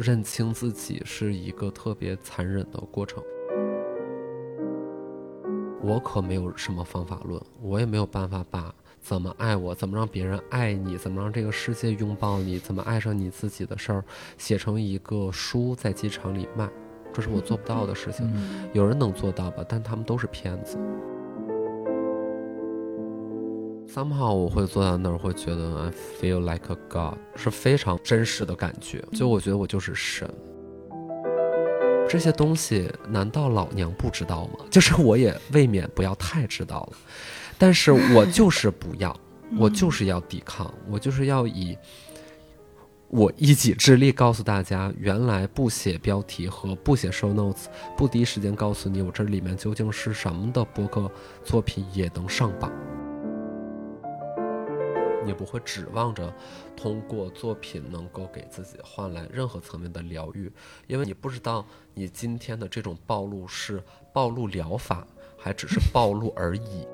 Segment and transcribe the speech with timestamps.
[0.00, 3.22] 认清自己是一个特别残忍的过程。
[5.82, 14.02] 我可没有什么方法论，我也没有办法把怎么爱我、怎么让别人爱你、怎么让这个世界拥抱你、怎么爱上你自己的事儿
[14.38, 16.66] 写成一个书在机场里卖，
[17.12, 18.26] 这是我做不到的事情。
[18.72, 19.62] 有人能做到吧？
[19.68, 20.78] 但他们都是骗子。
[23.92, 25.90] Somehow 我会坐在那儿，会觉得 I
[26.20, 29.04] feel like a god，是非常真实的感觉。
[29.12, 30.32] 就我觉得我就是神。
[32.08, 34.64] 这些东西难道老娘不知道吗？
[34.70, 36.96] 就是我也未免不要太知道了，
[37.58, 39.14] 但是我就是不要，
[39.58, 41.76] 我就是要抵抗，我就是要以
[43.08, 47.64] 我一己之力告诉大家，原来不写标题和不写 show notes，
[47.96, 51.10] 不第一时间告诉你我这里面究竟是什么的博客
[51.44, 52.72] 作品也能上榜。
[55.30, 56.34] 也不会指望着
[56.76, 60.50] 通过作品能够给自己换来任何层面的疗愈，
[60.88, 63.80] 因为你不知道你今天的这种暴露是
[64.12, 65.06] 暴露疗法，
[65.38, 66.84] 还只是暴露而已。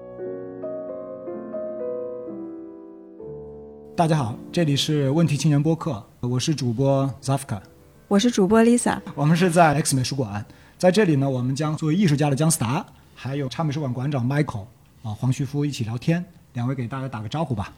[3.97, 7.63] 大家好，这里是问题青年播客，我是主播 Zafka，
[8.07, 10.45] 我是主播 Lisa，我们是在 X 美术馆，
[10.77, 14.67] 在这里呢，我们将作为艺术家的姜思达，还有差美术馆馆长 Michael
[15.03, 17.73] 啊黄旭夫一起聊天，两位给大家打个招呼吧。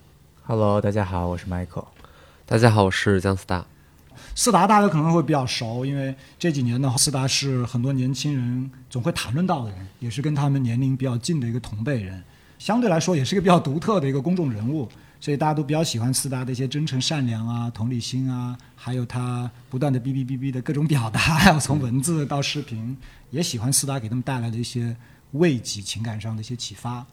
[0.50, 1.84] Hello，大家好，我是 Michael。
[2.46, 3.66] 大家好，我是姜思达。
[4.34, 12.24] 思达大家可能会比较熟，因为这几年的话，思达是很多年轻人总会谈论到的人，也是跟他们年龄比较近的一个同辈人。
[12.58, 14.88] 相对来说，也是一个比较独特的一个公众人物，
[15.20, 22.96] 所以大家都比较喜欢思达的一些真诚、善良啊、同理心啊，还有他不断的哔哔哔哔的各种表达，还有从文字到视频，
[23.28, 24.96] 也喜欢思达给他们带来的一些
[25.32, 27.04] 慰藉、情感上的一些启发。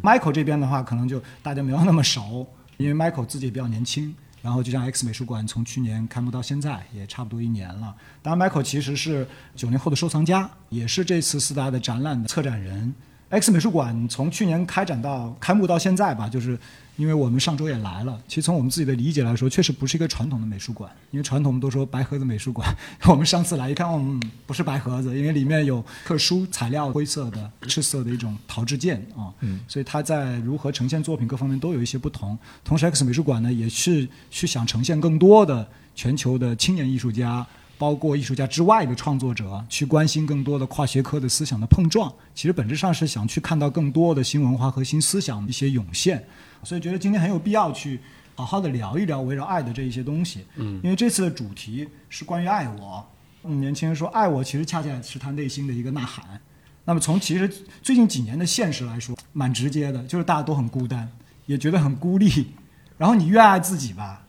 [0.00, 2.46] Michael 这边的话，可能就大家没有那么熟。
[2.76, 7.94] 因为 Michael 自己也比较年轻，然后就像 X 美术馆从去年开幕到现在也差不多一年了。
[8.22, 12.94] 当然，Michael 其实是九零后的收藏家，也是这次四大的展览的策展人。
[13.40, 16.58] X 美术馆从去年开展到开幕到现在吧，就是。
[16.96, 20.88] 因为我们上周也来了，其实从我们自己的理解来说，确实不是一个传统的美术馆。
[21.10, 22.72] 因为传统都说白盒子美术馆，
[23.10, 32.38] 我们上次来一看，嗯，不是白盒子，因为里面有特殊材料，灰色的、赤色的一种陶制件啊，嗯，所以它在如何呈现作品各方面都有一些不同。
[32.62, 37.44] 同时，X 美术馆呢，也是去想呈现更多的全球的青年艺术家，
[37.76, 42.12] 包括艺术家之外的创作者，去关心更多的跨学科的思想的碰撞。
[42.34, 46.24] 其实本质上是想去看到更多的新文化和新思想的一些涌现。
[46.62, 48.00] 所以觉得今天很有必要去
[48.34, 53.06] 好好的聊一聊围绕爱的这一些东西，嗯，因为这次的主题是关于爱我。
[53.42, 56.40] 嗯，年轻人说爱我，其实恰恰是他内心的一个呐喊。
[56.86, 57.48] 那么从其实
[57.82, 61.10] 最近几年的现实来说，蛮直接的，就是大家都很孤单，
[61.46, 62.48] 也觉得很孤立。
[62.96, 64.24] 然后你越爱自己吧，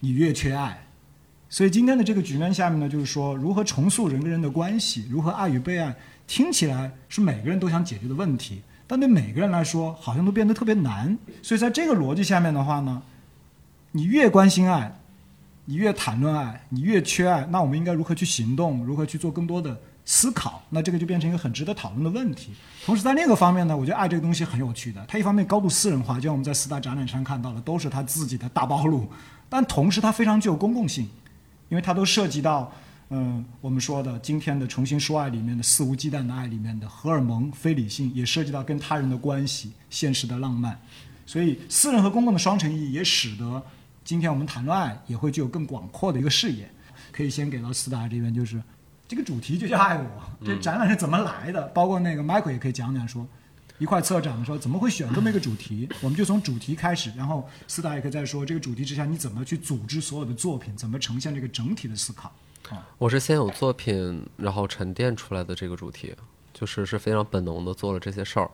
[0.00, 0.86] 你越缺爱。
[1.52, 5.92] 所以今天的这个局面下面呢，就是说如何重塑人跟人的关系，如何爱与被爱，
[6.28, 8.62] 听起来是每个人都想解决的问题。
[8.86, 11.18] 但对每个人来说，好像都变得特别难。
[11.42, 13.02] 所以在这个逻辑下面的话呢，
[13.90, 14.96] 你越关心爱，
[15.64, 18.86] 你越谈论爱，你越缺爱，那我们应该如何去行动？
[18.86, 20.62] 如何去做更多的思考？
[20.70, 22.52] 那这个就变成一个很值得讨论的问题。
[22.84, 25.04] 同时在另一个方面呢，我觉得爱这个东西很有趣的。
[25.08, 29.00] 它一方面高度私人化，就像我们在四大展览上看到的，都是他自己的大暴露；
[29.48, 31.08] 但同时它非常具有公共性，
[31.70, 32.70] 因为它都涉及到。
[33.12, 40.80] 嗯，我们说的今天的重新说爱里面的肆无忌惮的爱里面的荷尔蒙、非理性，也涉及到跟他人的关系、现实的浪漫，
[41.26, 43.60] 所以私人和公共的双重意义也使得
[44.04, 46.70] 今天我们谈论爱也会具有更广阔的一个视野。
[47.10, 48.62] 可以先给到斯达这边，就是
[49.08, 50.06] 这个主题就叫爱我，
[50.44, 51.60] 这展览是怎么来的？
[51.74, 53.26] 包括那个 Michael 也可以讲讲说，
[53.80, 55.88] 一块策展的时候怎么会选这么一个主题？
[56.02, 62.30] 我们就从主题开始，然后斯达也可以再说这个主题之下你怎么去组织所有的作品，怎么呈现这个整体的思考。
[62.98, 66.14] 我是先有作品，然后沉淀出来的这个主题，
[66.52, 68.50] 就是是非常本能的做了这些事儿，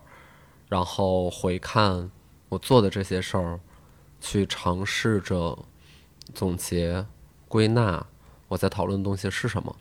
[0.69, 2.09] 然后回看
[2.49, 3.61] 我做的这些事儿，
[4.21, 5.59] 去尝试着
[6.33, 7.05] 总结
[7.49, 8.07] 归纳
[8.47, 9.77] 我在讨论的东西是什么。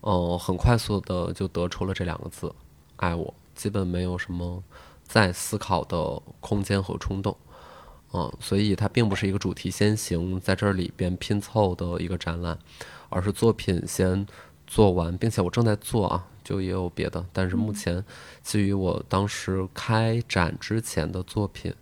[0.00, 2.52] 嗯，很快速的就得出了这两个字
[2.96, 3.32] “爱我”，
[3.62, 4.62] 基本没有什么
[5.04, 7.36] 再思考的空间和冲动。
[8.12, 12.58] 嗯，所以它并不是一个主题先行在这里边拼凑的一个展览。
[13.14, 14.26] 而是作品先
[14.66, 17.22] 做完，并且我正在做啊，就也有别的。
[17.30, 18.02] 但是目前
[18.42, 21.74] 基于我当时开展之前的作品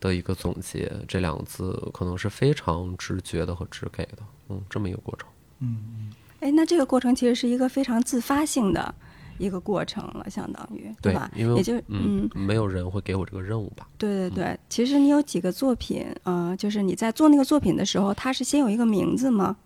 [0.00, 4.18] 的一个总结，这两个字可能是非常直觉的和直给的，
[4.48, 5.28] 嗯，这么一个过程。
[5.60, 6.12] 嗯嗯。
[6.40, 8.92] 哎，那这个过程其实是一个非常自发性的
[9.42, 11.30] 一个过程了，相当于对吧？
[11.34, 13.88] 因为也就嗯，没有人会给我这个任务吧？
[13.98, 19.56] 对对对，其实你有几个作品，嗯，就是你在做那个作品的时候，它是先有一个名字吗？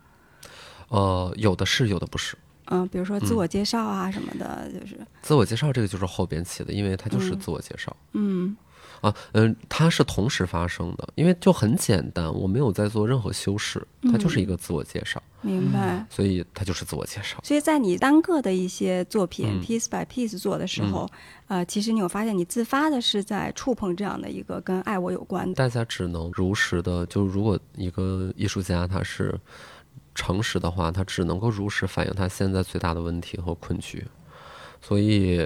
[0.88, 2.36] 呃，有的是，有的不是。
[2.68, 7.94] 嗯，比如说自我介绍啊什么的，就是自我介绍这个就是后边起的，因为它就是自我介绍。
[8.12, 8.56] 嗯
[9.00, 16.04] 啊，嗯，它是同时发生的，因为就很简单，我没有在做任何修饰，它就是一个自我介绍，明白。
[16.10, 17.38] 所以它就是自我介绍。
[17.44, 21.08] 所以在你单个的一些作品、嗯 piece by piece 做的时候，
[21.48, 25.54] 呃，其实你有发现你自发的是在触碰这样的一个跟爱我有关的。
[25.54, 29.38] 大家只能如实的，就如果一个艺术家他是
[30.14, 34.04] 诚实的话，他只能够如实反映他现在最大的问题和困局。
[34.82, 35.40] 所以，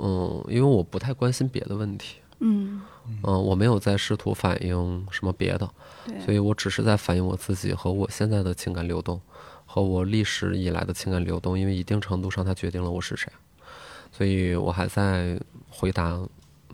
[0.00, 2.82] 嗯，因为我不太关心别的问题，嗯，
[3.22, 5.70] 嗯，我没有在试图反映什么别的，
[6.24, 9.20] 所以我只是在反映我自己和我现在的情感流动，
[9.64, 13.32] 和我历史以来的情感流动，因为一定程度上它决定了我是谁，
[14.10, 15.40] 所以我还在
[15.70, 16.20] 回答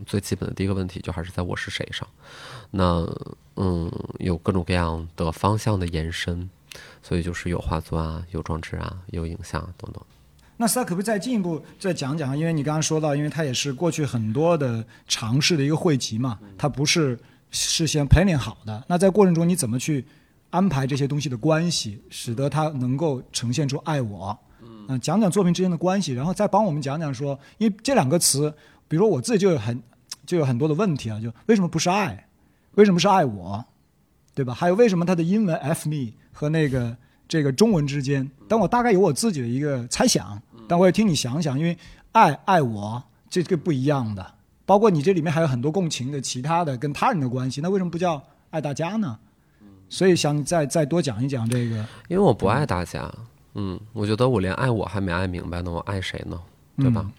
[0.07, 2.07] 最基本的第一个问题，就还是在我是谁上。
[2.71, 3.07] 那
[3.55, 6.49] 嗯，有各种各样的方向的延伸，
[7.03, 10.01] 所以就是有画作啊，有装置啊，有影像啊等等。
[10.61, 12.37] 那斯塔可不可以再进一步再讲讲？
[12.37, 17.17] 因为你刚刚说到，因为它也是过去很多的尝试的一个汇集嘛，它不是
[17.49, 18.83] 事先 planning 好的。
[18.89, 20.03] 那在过程中你怎么去
[20.49, 24.37] 安排这些东西的关系，使得它能够呈现出爱我？
[24.89, 28.53] 嗯、讲讲作品之间的关系，然后再帮我们讲讲说，因为这两个词，
[28.89, 29.81] 比如说我自己就有很
[30.25, 32.27] 就有很多的问题啊，就为什么不是爱？
[32.73, 33.63] 为什么是爱我？
[34.35, 34.53] 对吧？
[34.53, 36.97] 还有为什么它的英文 F me 和那个
[37.27, 41.75] 这个中文之间，但我大概有我自己的一个猜想，但我也听你想想，因为
[42.11, 44.35] 爱爱我这个不一样的，
[44.67, 48.21] 包括你这里面还有很多共情的其他的跟他人的关系，那为什么不叫
[48.51, 49.17] 爱大家呢？
[49.89, 51.77] 所以想再再多讲一讲这个，
[52.07, 53.11] 因为我不爱大家，
[53.55, 56.39] 嗯，我觉得我连爱我还没爱明白呢，我爱谁呢？
[56.77, 57.11] 对吧？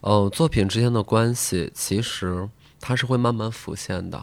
[0.00, 2.48] 呃，作品之间的关系其实
[2.80, 4.20] 它是会慢慢浮现的。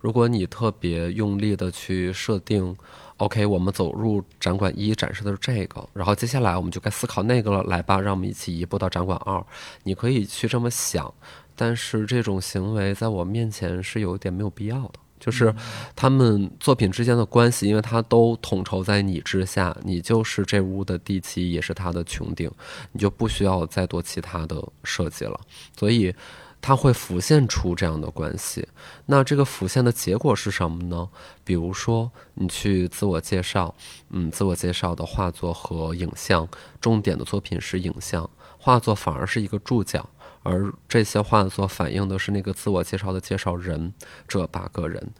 [0.00, 2.76] 如果你特别用力的去设定
[3.18, 9.44] ，OK，我们走入展馆一展示的是这个，然后接下来我们就该思考那个了，来吧，让我们一起移步到展馆二。
[9.84, 11.12] 你可以去这么想，
[11.54, 14.94] 但是这种行为在我面前是有一点没有必要的。
[15.20, 15.52] 就是
[15.96, 22.48] 他们作品之间的关系，因为它都统筹在你之下，你就是这屋的地基，也是它的穹顶，
[22.92, 25.40] 你就不需要再多其他的设计了。
[25.76, 26.14] 所以，
[26.60, 28.66] 它会浮现出这样的关系。
[29.06, 31.08] 那这个浮现的结果是什么呢？
[31.44, 33.74] 比如说，你去自我介绍，
[34.10, 36.48] 嗯，自我介绍的画作和影像，
[36.80, 38.28] 重点的作品是影像，
[38.58, 40.08] 画作反而是一个注脚。
[40.44, 43.92] 而这些画作反映的是那个自我介绍的介绍人
[44.26, 45.10] 这八个人，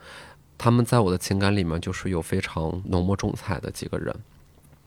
[0.56, 4.14] 他们在我的情感里面就是有非常浓墨重彩的几个人，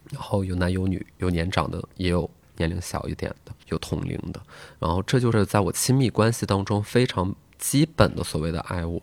[0.09, 2.27] 然后有男有女，有年长的，也有
[2.57, 4.42] 年龄小一点的，有同龄的，
[4.80, 9.01] 然后这就是在我亲密关系当中非常基本的所谓的爱我。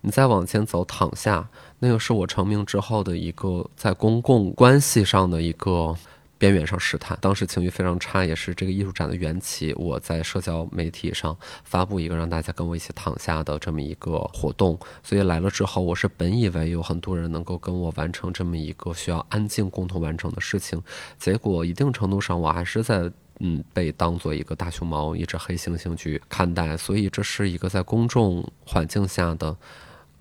[0.00, 1.48] 你再往前走，躺下，
[1.78, 5.96] 那个是我成名之后的一个在公共关系上的一个。
[6.40, 9.74] 边缘上试探，当时情绪非常差，也是这个艺术展的缘起。
[9.74, 20.82] 我在社交媒体上发布一个让大家跟我一起躺下的这么一个活动，所以来了之后，我是本以为有很多人能够跟我完成这么一个需要安静共同完成的事情，
[21.18, 29.54] 结果一定程度上我还是在嗯被当做一个大熊猫、一只黑猩猩去看待，所以这是一个在公众环境下的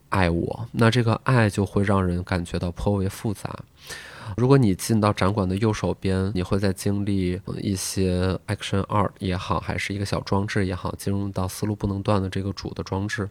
[0.09, 3.57] 爱我，那这个爱就会让人感觉到颇为复杂。
[4.37, 13.29] 如果你进到展馆的右手边，你会在经历一些 action art 也好，还是一个小装置也好，进入到思路不能断的这个主的装置。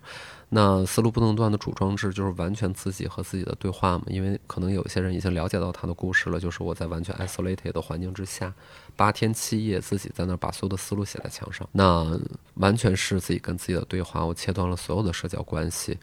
[0.51, 4.05] 那思路不能断的主装置就是完全自己和自己的对话嘛？
[4.07, 8.53] 因为可能有些人已经了解到他的故事了，就是我在完全 isolated 的环境之下，
[8.97, 12.19] 八天七夜自己在那儿把所有的思路写在墙上，那
[12.55, 14.25] 完全是自己跟自己的对话。
[14.25, 15.99] 我切断了所有的社交关系，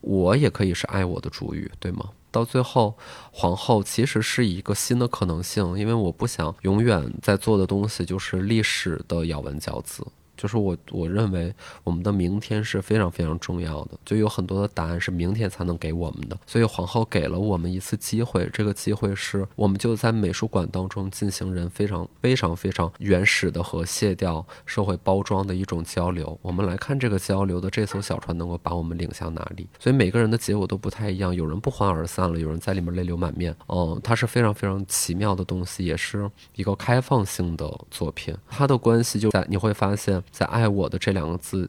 [0.00, 2.08] 我也可以是爱我的主语，对吗？
[2.34, 2.96] 到最后，
[3.30, 10.04] 皇后其实是一个新的可能性，因为我不想永远在做的东西就是历史的咬文嚼字。
[10.36, 16.36] 就是我我认为我们的明天是非常非常重要的，就有很多的答案是明天才能给我们的。
[16.46, 26.38] 所以皇后给了我们一次机会，这个机会是我们就在美术馆当中进行人非常非常非常原始的和卸掉社会包装的一种交流。
[26.42, 29.68] 我们来看这个交流的这艘小船能够把我们领向哪里？
[29.78, 33.54] 所以每个人的结果都不太一样，有人不欢而散了，有人在里面泪流满面。
[33.66, 38.34] 哦，它是非常非常奇妙的东西，也是一个开放性的作品。
[38.48, 40.23] 它的关系就在你会发现。
[40.30, 41.68] 在“爱我”的这两个字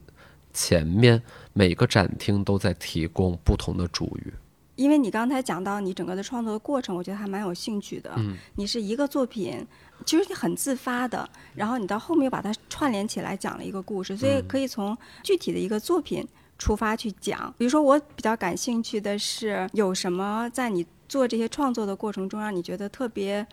[0.52, 1.22] 前面，
[1.52, 4.32] 每个展厅都在提供不同的主语。
[4.74, 8.12] 因为你刚才讲到你整个的创作的过程，我觉得还蛮有兴趣的。
[8.16, 9.66] 嗯，你是一个作品，
[10.04, 16.26] 其实你很自发的，然后你到后面又把它串联起来讲了一个故事，所以可以从具体的一个作品
[16.58, 17.54] 出发去讲。
[17.56, 23.46] 比如说，我比较感兴趣的是，有什么在你做这些创作的过程中，让你觉得特别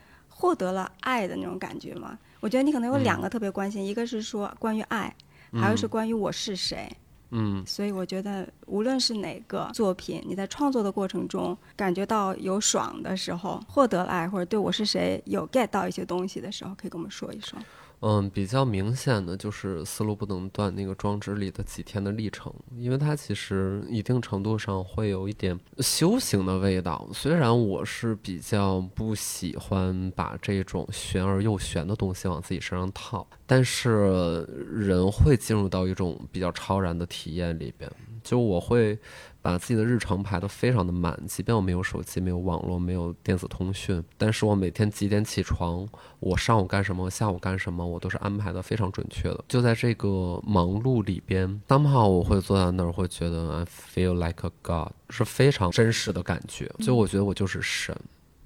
[0.43, 2.19] 获得了爱的那种感觉吗？
[2.41, 5.15] 我觉得你可能有两个特别关心，一个是说关于爱，
[5.53, 6.85] 还有是关于我是谁。
[7.29, 17.57] 嗯，所以我觉得无论是哪个作品，你在创作的过程中感觉到有爽的时候，获得了爱，或者对我是谁有 get 到一些东西的时候，可以跟我们说一说。
[18.05, 27.07] 嗯，比较明显的就是思路不能断那个装置里的几天的历程，因为它其实一定程度上会有一点修行的味道。
[27.13, 37.89] 虽然我是比较不喜欢把这种玄而又玄的东西往自己身上套，但是人会进入到一种比较超然的体验里边，
[38.21, 38.99] 就我会。
[39.43, 45.85] 把自己的日程排得非常的满，即便我没有手机、没有网络、没有电子通讯，但是我每天几点起床，
[46.21, 49.43] 我上午干什么，下午干什么，我都是安排的非常准确的。
[49.49, 56.71] 就在这个忙碌里边，当好我会坐在那儿，会觉得 I feel like a god，是非常真实的感觉。
[56.79, 57.93] 就我觉得我就是神，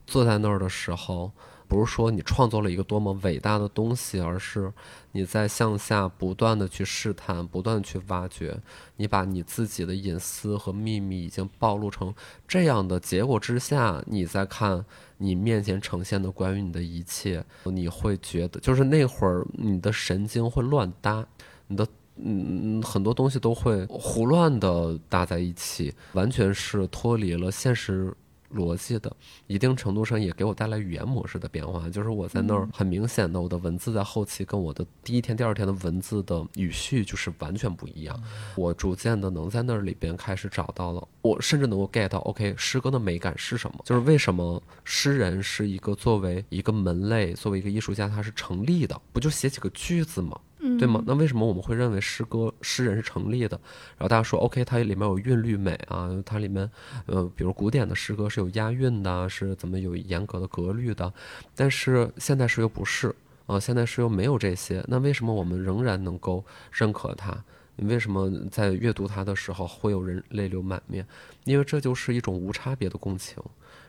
[0.08, 1.32] 坐在那儿的时候。
[1.68, 4.72] 不是说你创作了一个多么伟大的东西，而是
[5.12, 8.58] 你在向下不断的去试探，不断的去挖掘。
[8.96, 12.14] 你把你自己的隐私和秘密已经暴露成
[12.48, 14.86] 这样的结果之下，你再看
[15.18, 21.28] 你面前呈现的关于你的一切，你会觉得就是那会儿你的神经会乱搭，
[21.68, 28.14] 你的嗯很多东西都会胡乱的搭在一起，完全是脱离了现实。
[28.54, 29.16] 逻辑的，
[29.48, 31.89] 一定程度上也给我带来语言模式的变化。
[31.89, 38.22] 就是我在那儿很明显的，我的文字在后期跟我的第一天、第二天的文字的语序就是完全不一样。
[38.56, 43.80] 我逐渐的能在那里边开始找到了，我甚至能够 get 到，OK，诗歌的美感是什么？
[43.84, 49.00] 就是为什么诗人是一个作为一个门类，作为一个艺术家，他是成立的？
[49.12, 50.39] 不就写几个句子吗？
[50.78, 51.04] 对吗？
[51.06, 53.60] 那为什么我们会认为诗歌诗人是成立的？
[53.98, 56.70] 然后大家说，OK，它里面有韵律美啊，它里面
[57.06, 61.14] 呃，比如古典的诗歌是有押韵的，是怎么有严格的格律的？
[61.56, 64.84] 但是现代诗又不是啊，现代诗又没有这些。
[64.88, 67.44] 那为什么我们仍然能够认可它？
[67.78, 71.06] 为什么在阅读它的时候会有人泪流满面？
[71.44, 73.38] 因为这就是一种无差别的共情。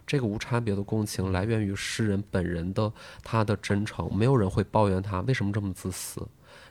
[0.06, 2.90] 这个无差别的共情来源于诗人本人的
[3.22, 6.20] 他的真诚，没有人会抱怨他为什么这么自私。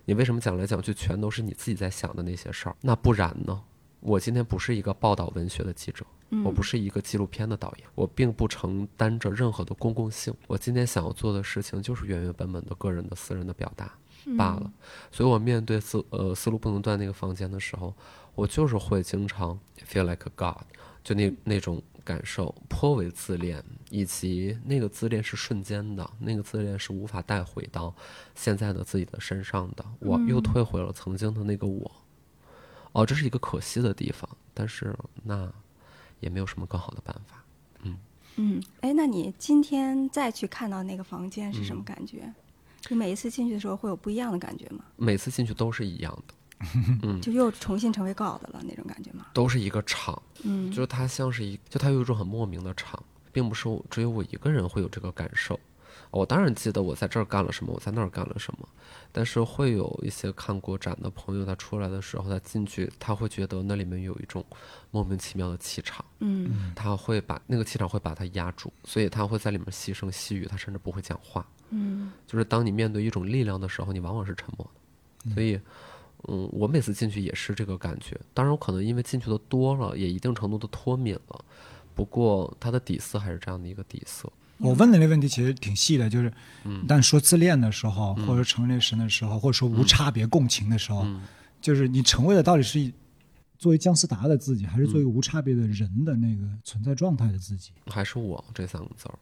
[0.07, 2.75] 你为什么讲来讲去全都是你自己在想的那些事儿？
[2.79, 3.61] 那不然呢？
[3.99, 6.05] 我今天不是一个报道文学的记者，
[6.45, 10.33] 我不是一个纪录片的导演，我并不承担着任何的公共性。
[10.47, 13.91] 我今天想要做的事情就是原原本本的个人的私人的表达
[14.37, 14.71] 罢了。
[15.11, 17.93] 所以我面对思呃思路不能断那个房间的时候，
[18.33, 20.63] 我就是会经常 feel like a god，
[21.03, 21.83] 就那那种。
[22.07, 27.93] 感受颇为自恋，以及那个自恋是瞬间的，那个自恋是无法带回到
[28.33, 29.83] 现在的自己的身上的。
[29.99, 31.91] 我又退回了曾经的那个我，
[32.93, 35.51] 哦，这是一个可惜的地方，但是那
[36.21, 37.43] 也没有什么更好的办法。
[37.81, 37.97] 嗯
[38.37, 42.33] 嗯，哎，那你今天再去看到那个房间是什么感觉？
[42.89, 44.85] 你每一次进去的时候会有不一样的感觉吗？
[44.95, 46.33] 每次进去都是一样的。
[47.03, 49.27] 嗯，就又重新成为 God 了那种感觉吗？
[49.33, 55.59] 都是一个场，嗯，就是它像是一，就它有一种很莫名的场，并不是只有我一个人会有这个感受。
[56.09, 58.67] 我当然记得我在这儿干了什么，我在那儿干了什么，
[59.11, 64.43] 但是会有一些看过展的朋友，他出来的时候，他进去，他会觉得那里面有一种
[64.89, 74.67] 莫名其妙的气场，嗯，他会把那个气场会把他压住，所以他会在里面细声细语，他甚至不会讲话，嗯，就是当你面对一种力量的时候，你往往是沉默
[75.25, 75.55] 的，所以。
[75.55, 75.61] 嗯，
[76.23, 78.19] 我每次进去也是这个感觉。
[78.33, 81.45] 当然，我可能因为进去的多了，也一定程度的脱敏了。
[81.95, 84.31] 不过，它的底色还是这样的一个底色。
[84.59, 86.33] 我问的那问题其实挺细的，就是，
[86.87, 91.05] 但说自恋的时候，或者成为神的时候，或者说无差别共情的时候，
[91.61, 92.91] 就是你成为的到底是
[93.59, 97.71] 作为姜思达的自己，还是作为无差别的人的那个存在状态的自己？
[97.85, 99.17] 还是我这三个字儿？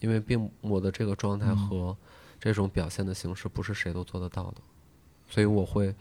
[0.00, 1.96] 因为并我的这个状态和
[2.38, 4.56] 这种表现的形式，不是谁都做得到的。
[5.34, 5.92] 所以我会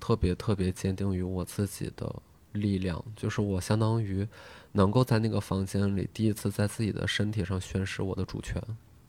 [0.00, 2.12] 特别特别坚定于我自己的
[2.50, 4.26] 力量，就是我相当于
[4.72, 8.60] 能够在那个房间里第一次在自己的身体上宣示我的主权，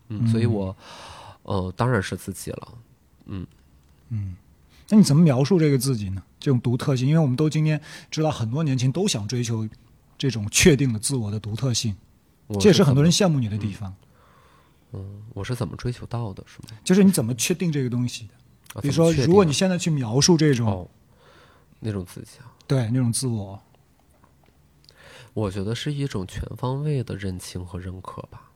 [0.10, 0.78] 嗯，所以我
[1.42, 2.78] 呃当然是自己了，
[3.26, 3.48] 嗯
[4.10, 4.36] 嗯，
[4.90, 6.22] 那你怎么描述这个自己呢？
[6.40, 9.68] 这种独特性，因为我们都今天知道很多年轻都想追求
[10.20, 11.96] 这种确定的自我的独特性，
[12.60, 13.92] 这也是很多人羡慕你的地方。
[14.92, 16.78] 嗯，我是怎么追求到的，是吗？
[16.84, 18.34] 就是你怎么确定这个东西的？
[18.82, 20.90] 比如说，如果你现在去描述这种
[21.80, 23.62] 那种自己，对那种自我，
[25.34, 28.50] 我觉得是一种全方位的认清和认可吧。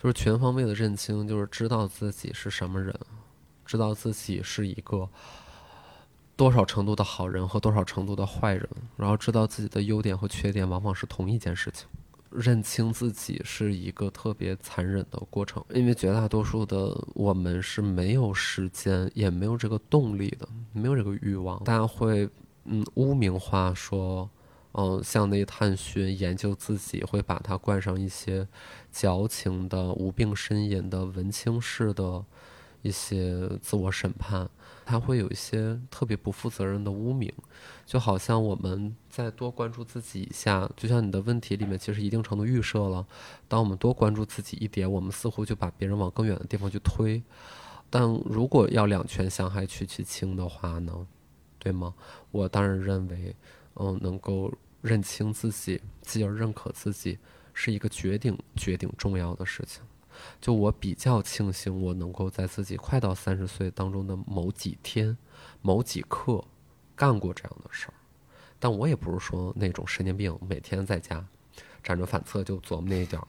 [0.00, 2.94] 就是全方位的认清，就是知道自己是什么人，
[3.66, 5.08] 知道自己是一个
[6.36, 11.88] 多少程度的好人和多少程度的坏人，然后知道自己的优点和缺点往往是同一件事情，
[12.30, 21.62] 认清自己是一个特别残忍的过程，因为绝大多数的我们是没有时间，也没有这个动力的，没有这个欲望。
[21.64, 22.28] 大家会
[22.64, 24.28] 嗯污名化说，
[24.72, 28.46] 嗯，向内探寻、研究自己，会把它冠上一些
[28.92, 32.24] 矫情的、无病呻吟的、文青式的
[32.82, 34.48] 一些自我审判。
[34.88, 37.30] 他会有一些特别不负责任的污名，
[37.84, 43.06] 就好像我们在多关注自己一下，就像你的问题里面其实一定程度预设了，
[43.48, 47.22] 当我们多关注自己一点，我们似乎就把别人往更远的地方去推。
[47.90, 51.06] 但如果要两全相害取其轻的话呢，
[51.58, 51.92] 对吗？
[52.30, 53.36] 我当然认为，
[53.74, 57.18] 嗯，能够认清自己，继而认可自己，
[57.52, 59.82] 是一个绝顶绝顶重要的事情。
[60.40, 65.16] 就我比较庆幸，我能够在自己快到三十岁当中的某几天、
[65.62, 66.44] 某几刻，
[66.94, 67.94] 干过这样的事儿。
[68.58, 71.24] 但我也不是说那种神经病，每天在家
[71.84, 73.26] 辗转反侧就琢磨那一点儿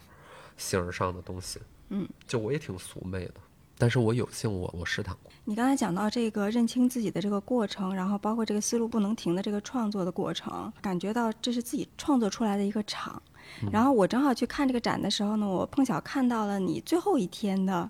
[0.58, 1.60] 形而上的东西。
[1.90, 3.36] 嗯，就我也挺俗媚的，
[3.80, 5.32] 但是我有幸我我试探过。
[5.46, 13.20] 你刚才讲到这个认清自己的这个过程，然后包括这个思路不能停的这个创作的过程，感觉到这是自己创作出来的一个场。
[13.72, 17.90] 然后我正好去看这个展的时候呢，我碰巧看到了你最后一天的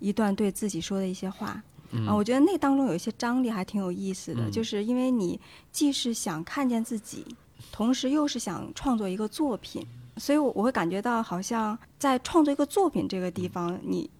[0.00, 1.62] 一段对自己说的一些话。
[2.06, 5.40] 啊，我觉得那当中有一些张力还挺有意思的，就是因为你
[5.72, 7.24] 既是想看见自己，
[7.72, 9.82] 同时又是想创作一个作品，
[10.18, 14.10] 所以我我会感觉到好像在创作一个作品这个地方，你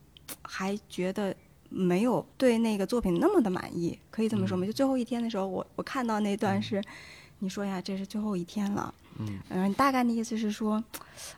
[0.43, 1.35] 还觉得
[1.69, 4.67] 没有对那个作品那么的满意，可以这么说吗？
[4.67, 6.83] 就最后一天的时候，我我看到那段是，
[7.41, 8.95] 你说呀，这是最后一天了。
[9.19, 10.83] 嗯，嗯，大概的意思是说，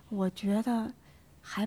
[0.09, 0.93] 我觉得
[1.41, 1.67] 还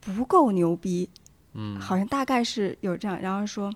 [0.00, 1.08] 不够牛逼，
[1.54, 3.72] 嗯，好像大概是有这样，然后说，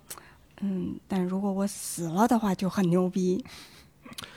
[0.61, 3.43] 嗯，但如果我死了的话就很牛逼，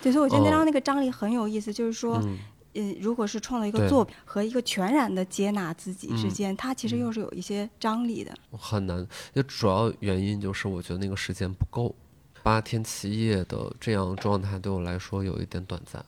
[0.02, 2.38] 对，所以我觉得那张那个张力很有意思，就是说，嗯
[2.74, 9.08] 呃，如果是创造一个作品和一个全然的接纳自己之嗯间，它其实又是有一些张力的，很难。
[9.34, 11.96] 就主要原因就是我觉得那个时间不够，
[12.42, 16.04] 八天七夜的这样状态对我来说有一点短暂。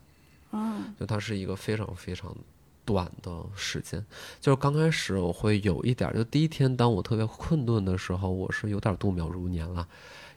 [0.52, 2.34] 嗯就它是一个非常非常
[2.86, 4.04] 短的时间。
[4.40, 9.88] 就是刚开始我会有一点儿，就第一天当我特别困顿的时候，我是有点儿度秒如年了，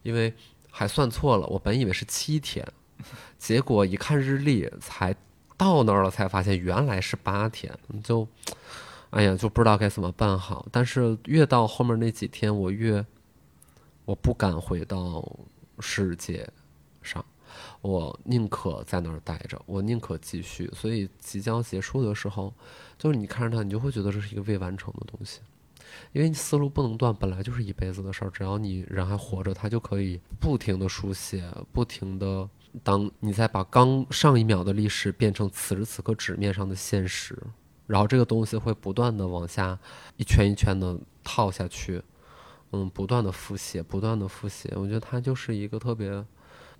[0.03, 0.35] 因为
[0.71, 2.67] 还算错了，我本以为是七天，
[3.39, 5.15] 结果一看日历才
[5.59, 7.71] 到那儿了，才发现原来是八天，
[8.03, 8.27] 就。
[9.11, 10.67] 哎呀，就不知道该怎么办好。
[10.71, 13.03] 但是越到后面那几天，我越
[14.05, 15.27] 我不敢回到
[15.81, 16.47] 世界
[17.01, 17.25] 上，
[17.81, 20.71] 我宁可在那儿待着，我宁可继续。
[20.75, 22.53] 所以即将结束的时候，
[22.99, 25.41] 就是你看着它，你就会觉得这是一个未完成的东西，
[26.13, 28.31] 因为你思路不能断，本来就是一辈子的事儿。
[28.31, 32.47] 只要你人还活着，它就可以不停的书写，不停的。
[32.83, 37.37] 当你再把刚上一秒的历史变成此时此刻纸面上的现实，
[37.87, 39.79] 然后这个东西会不断的往下
[40.17, 42.03] 一圈一圈的套下去，
[42.73, 44.73] 嗯，不断的复写，不断的复写。
[44.77, 46.25] 我觉得它就是一个特别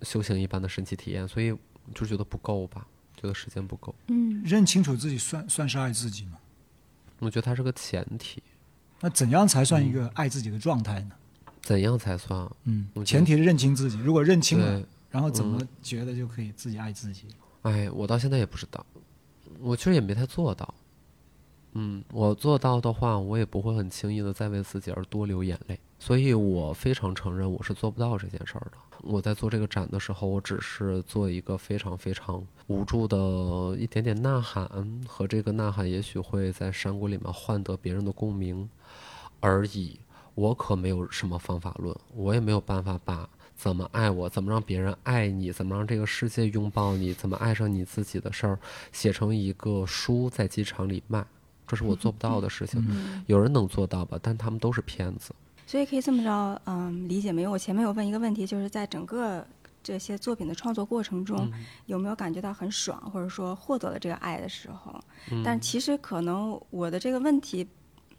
[0.01, 1.55] 修行一般的神奇体验，所以
[1.93, 2.85] 就觉得不够吧，
[3.19, 3.93] 觉得时间不够。
[4.07, 6.37] 嗯认清楚自己算算是爱自己吗？
[7.19, 8.41] 我觉得它是个前提，
[9.01, 11.11] 那怎样才算一个爱自己的状态呢？
[11.61, 12.49] 怎样才算？
[12.63, 13.97] 嗯前提是认清自己。
[13.97, 17.27] 如果认清了对，然后怎么觉得就可以自己爱自己？
[17.63, 18.85] 哎，我到现在也不知道，
[19.59, 20.73] 我其实也没太做到。
[21.73, 28.77] 嗯，我做到的话，我也不会很轻易的再为自己而多流眼泪，所以我非常承认我是做不到这件事儿的。
[29.01, 34.67] 我在做这个展的时候，我只是做一个非常非常无助的一点点呐喊，
[35.07, 38.67] 和这个呐喊也许会在山谷里面换得别人的共鸣
[39.39, 39.99] 而已。
[40.35, 48.57] 我可没有什么方法论，我也没有办法把怎么爱我，怎么让别人爱你，怎么让这个世界拥抱你，怎么爱上你自己的事儿，
[48.93, 51.25] 写成一个书在机场里卖，
[51.67, 52.81] 这是我做不到的事情。
[52.89, 53.21] 嗯。
[53.27, 54.17] 有人能做到吧？
[54.21, 55.35] 但他们都是骗子。
[55.67, 57.51] 所以可以这么着，嗯，理解没有？
[57.51, 59.45] 我前面有问一个问题，就是在整个
[59.83, 61.51] 这些作品的创作过程中，
[61.85, 64.97] 有没有感觉到很爽，或者说获得了这个爱的时候？
[65.43, 67.67] 但其实可能我的这个问题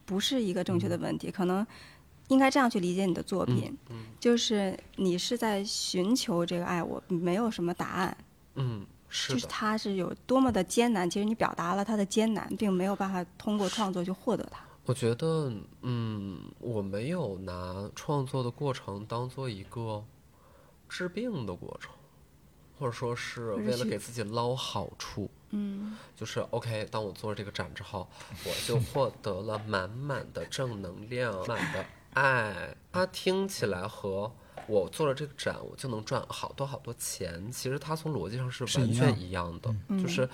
[0.04, 1.66] 不是一个正确的问题，可能
[2.30, 3.76] 应该这样去理解你的作品，
[4.18, 8.16] 就是你是在寻求这个爱，我没有什么答案，
[8.54, 14.64] 嗯，是就是的，它是有多么的艰难，其实你表达了它的艰难，并没有办法通过创作去获得它。
[14.86, 20.04] 我觉得，嗯，我没有拿创作的过程当做一个
[20.88, 21.92] 治病的过程，
[22.78, 25.28] 或者说是为了给自己捞好处。
[25.52, 28.08] 嗯就是 OK，当我做了这个展之后，
[28.44, 32.74] 我就获得了满满的正能量，满的爱。
[32.92, 34.32] 它听起来和
[34.66, 37.50] 我做了这个展，我就能赚好多好多钱。
[37.52, 40.28] 其实它从逻辑上是完是一样全一样的，就是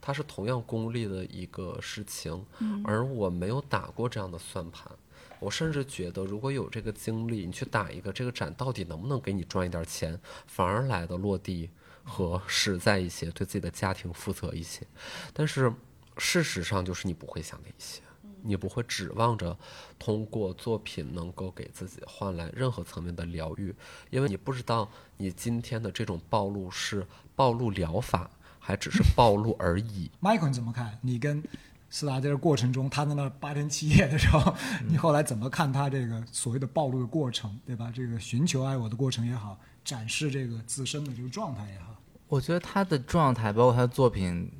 [0.00, 2.44] 它是同样功利的一个事情，
[2.84, 4.90] 而我没有打过这样的算盘。
[5.38, 10.16] 我甚至觉得，如果有这个精力，你去打一个这个展，到底能不能给你赚一点钱，
[10.46, 11.68] 反而来的落地
[12.04, 14.86] 和实在一些，对自己的家庭负责一些。
[15.32, 15.72] 但是
[16.16, 18.00] 事实上，就是你不会想那些，
[18.42, 19.56] 你不会指望着
[19.98, 23.74] 通过作品能够给自己换来任何层面的疗愈，
[24.10, 30.10] 因为你不知道你今天的这种暴露是暴露疗法，还只是暴露而已。
[30.20, 30.98] Michael 你怎么看？
[31.00, 31.42] 你跟
[31.88, 34.54] 斯达在这过程中，他在那八天七夜的时候，
[34.88, 37.92] 你后来怎么看他这个所谓的暴露的过程，对吧？
[37.94, 41.94] 这个寻求爱我的过程也好，展示这个自身的这个状态也好，
[42.28, 44.50] 我觉得他的状态，包括他的作品，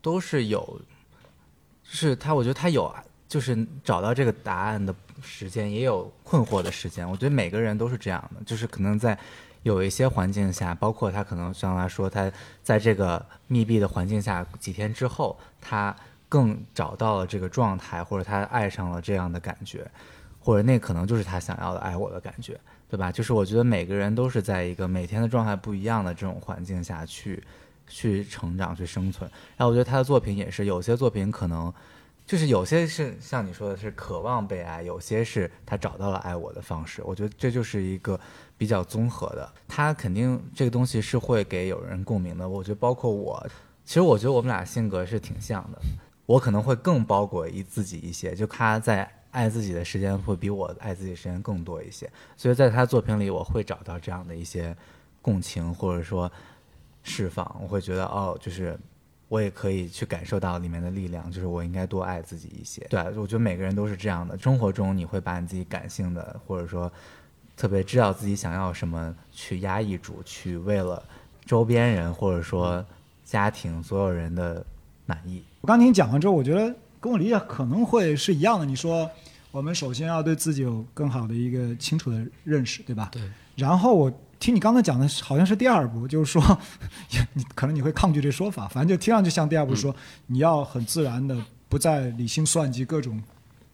[0.00, 0.80] 都是有，
[1.84, 2.90] 就是他，我觉得他有，
[3.32, 7.08] 就是找到这个答案的时间，也有困惑的时间。
[7.08, 9.18] 我觉得每个人都是这样的，就是可能在
[9.62, 12.30] 有一些环境下，包括他可能像他说，他
[12.62, 15.96] 在这个密闭的环境下几天之后，他
[16.28, 19.90] 更找到了这个状态，或者他爱上了这样的感觉，
[20.38, 22.60] 或者那可能就是他想要的爱我的感觉。
[22.92, 23.10] 对吧？
[23.10, 27.42] 就是我觉得每个人都是在一个每天的状态不一样的这种环境下去
[27.88, 29.30] 去成长、去生存。
[29.56, 31.72] 然后我觉得他的作品也是，有些作品可能
[32.26, 37.02] 就是有些是像你说的是渴望被爱，有些是他找到了爱我的方式。
[37.04, 38.18] 我觉得这就是一个
[38.56, 39.52] 比较综合的。
[39.68, 42.48] 他肯定这个东西是会给有人共鸣的。
[42.48, 43.44] 我觉得包括我，
[43.84, 45.78] 其实我觉得我们俩性格是挺像的。
[46.26, 49.10] 我可能会更包裹一自己一些，就他在。
[49.32, 52.06] 爱自己的时间会比我爱自己时间更多一些，
[52.36, 54.76] 所以在他作品里，我会找到这样的一些
[55.22, 56.30] 共情，或者说
[57.02, 57.56] 释放。
[57.62, 58.78] 我会觉得，哦，就是
[59.32, 62.86] 我也可以去感受到里面的力量，就是我应该多爱自己一些。
[62.90, 64.38] 对，我觉得每个人都是这样的。
[64.38, 66.92] 生活中，你会把你自己感性的，或者说
[67.56, 71.02] 特别知道自己想要什么，去压抑住，去为了
[71.46, 72.84] 周边人或者说
[73.24, 74.62] 家庭所有人的
[75.06, 75.42] 满意。
[75.62, 78.66] 我刚听你讲完之后，我觉得跟我理解可能会是一样的。
[78.66, 79.10] 你说。
[79.50, 83.10] 我们首先要对自己有更好的一个清楚的认识，对吧？
[83.12, 83.20] 对。
[83.54, 84.10] 然后我
[84.42, 86.58] 听你刚才讲的好像是第二步，就是说，
[87.34, 91.36] 你可能你会抗拒这说法，反正就听上去像第二步说，嗯、你要很自然的
[91.68, 93.22] 不在理性算计各种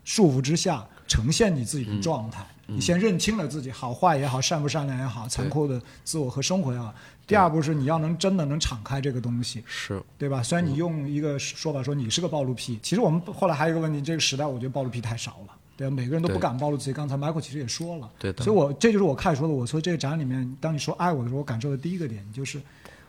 [0.04, 2.46] 束缚之下呈现你自己的状态。
[2.66, 6.94] 嗯、你先认清了自己好坏也好，善不善良也好，残酷的自我和生活也好。
[7.26, 10.42] 第二步是你要能真的能敞开这个东西，是对吧？
[10.42, 15.54] 虽然你用一个说法说你是个暴露癖，其实我们后来还有一个问题，这个时代我觉得暴露癖太少了。
[15.78, 16.92] 对，每个人都不敢暴露自己。
[16.92, 18.42] 刚才 Michael 其实也说了，对的。
[18.42, 19.54] 所以我这就是我开始说的。
[19.54, 22.60] 我说这个展里面，当你说爱我的时候，我感受的第一个点就是，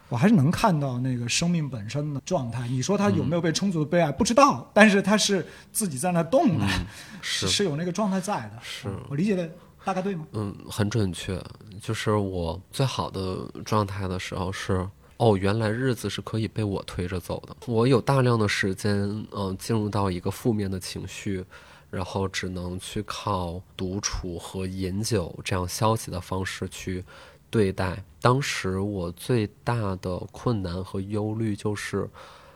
[0.07, 2.67] 我还是能看到那个生命本身的状态。
[2.67, 6.85] 你说他有没有被充足的被爱，不知道，但是他是自己在那动的，嗯、
[7.23, 8.59] 是是有那个状态在的。
[8.61, 9.49] 是我理解的
[9.83, 10.27] 大概对吗？
[10.33, 11.43] 嗯，很准确。
[11.81, 14.87] 就是我最好的状态的时候是。
[15.17, 17.53] 哦，原来日子是可以被我推着走的。
[17.65, 21.43] 我有大量的时间，嗯、呃，进入到一个负面的情绪，
[21.89, 27.03] 然后只能去靠独处和饮酒这样消极的方式去
[27.49, 28.03] 对待。
[28.21, 32.09] 当时我最大的困难和忧虑就是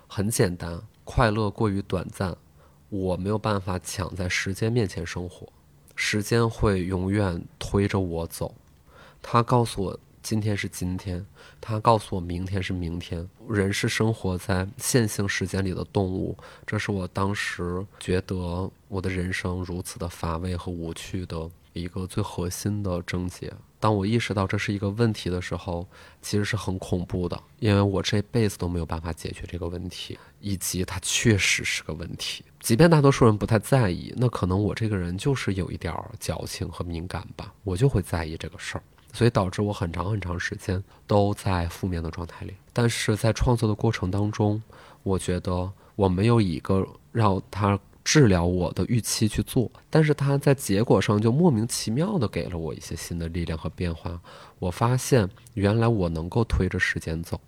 [0.08, 2.36] 很简单，快乐过于短暂，
[2.90, 5.48] 我没有办法抢在时间面前生活，
[5.96, 8.54] 时间会永远推着我走。
[9.22, 10.00] 他告诉我。
[10.24, 11.24] 今天是今天，
[11.60, 13.30] 他告诉我明天是明天。
[13.50, 23.52] 人是生活在线性时间里的动物，这是我当时觉得我的人生如此的乏味和无趣的一个最核心的症结。
[23.82, 25.86] 当我意识到这是一个问题的时候，
[26.22, 32.46] 其实是很恐怖的，因为我这辈子都没有办法解决这个问题，以及它确实是个问题。
[32.62, 38.84] 即便大多数人不太在意，那可能我这个人就是有一点矫情和敏感吧，我就会在意这个事儿。
[39.14, 44.62] 所以导致我很长很长时间都在负面的状态里，但是在创作的过程当中，
[45.04, 54.20] 我觉得我没有一个让他治疗我的预期去做，但是他在结果上就莫名其妙的给了我一些新的力量和变化。
[54.60, 57.40] 我发现原来我能够推着时间走，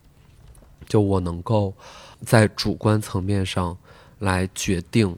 [0.88, 1.74] 就我能够
[2.22, 3.76] 在主观层面上
[4.20, 5.18] 来决定。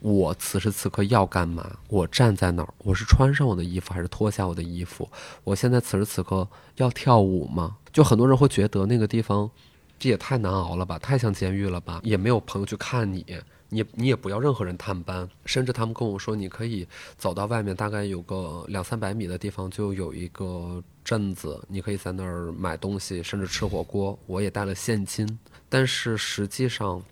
[0.00, 1.68] 我此时此刻要干嘛？
[1.88, 2.74] 我站在哪儿？
[2.78, 5.08] 我是穿上我的衣服还是脱下我的衣服？
[5.42, 7.76] 我现在此时此刻要跳舞吗？
[7.92, 9.50] 就很多人会觉得那个地方，
[9.98, 12.00] 这也太难熬了吧，太像监狱了吧？
[12.04, 13.26] 也没有朋友去看你，
[13.70, 24.16] 你你也不要任何人探班，甚至他们跟我说，你可以走到外面，大概有个两三百米的地方就有一个镇子，你可以在那儿买东西，甚至吃火锅。
[24.26, 27.02] 我也带了现金，但是实际上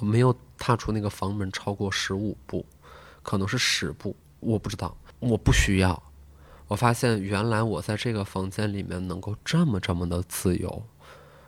[0.00, 0.34] 我没有。
[0.58, 2.66] 踏出那个房门超过十五步，
[3.22, 6.02] 可能是十步，我不知道，我不需要。
[6.66, 10.82] 我发现原来我在这个房间里面能够这么这么的自由，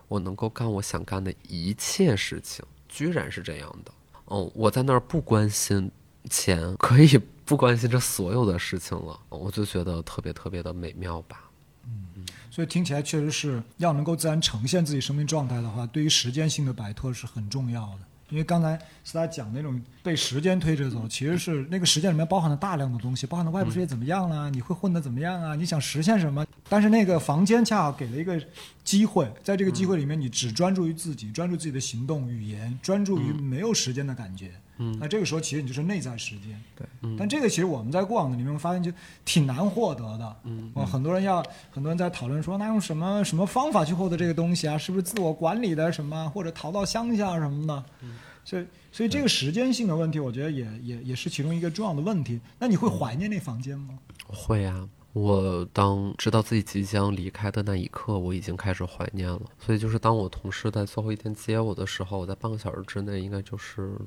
[0.07, 3.91] 我能够干我想干的一切事情，居然是这样的。
[4.25, 5.91] 哦，我在那儿不关心
[6.29, 11.49] 钱，可以不关心这所有的事情了，我就觉得特别特别的美妙吧。
[11.83, 17.99] 嗯所以听起来确实是要能够自然呈现自己生命状态的话，对于时间性的摆脱是很重要的。
[18.31, 25.53] 因为刚才是他讲那种被时间推着走，其实是那个时间里面包含了大量的东西，包含了外部世界怎么样啊，你会混得怎么样啊？
[25.53, 26.43] 你想实现什么？
[26.67, 28.41] 但是那个房间恰好给了一个
[28.83, 34.47] 机会，在这个机会里面，你只专注于自己，专注自己的行动、语言，专注于没有时间的感觉。
[34.47, 34.51] 嗯
[34.99, 36.59] 那这个时候其实你就是内在时间。
[36.75, 36.85] 对，
[37.17, 38.91] 但这个其实我们在过往的里面发现就
[39.23, 40.35] 挺难获得的。
[40.43, 44.77] 嗯哦，很多人要，很多人在讨论说，那用什么什么方法去获得这个东西啊？
[44.77, 47.83] 是不是自我管理的什么，或者逃到乡下什么的？
[48.01, 52.41] 嗯所以，所以这个时间性的问题，我觉得也也也是其中一个重要的问题。
[52.57, 53.99] 那你会怀念那房间吗？
[54.25, 59.41] 会啊，我当知道自己即将离开的那一刻，我已经开始怀念了。
[59.59, 63.97] 所以就是当我同事在最后一天接我的时候，我在半个小时之内应该就是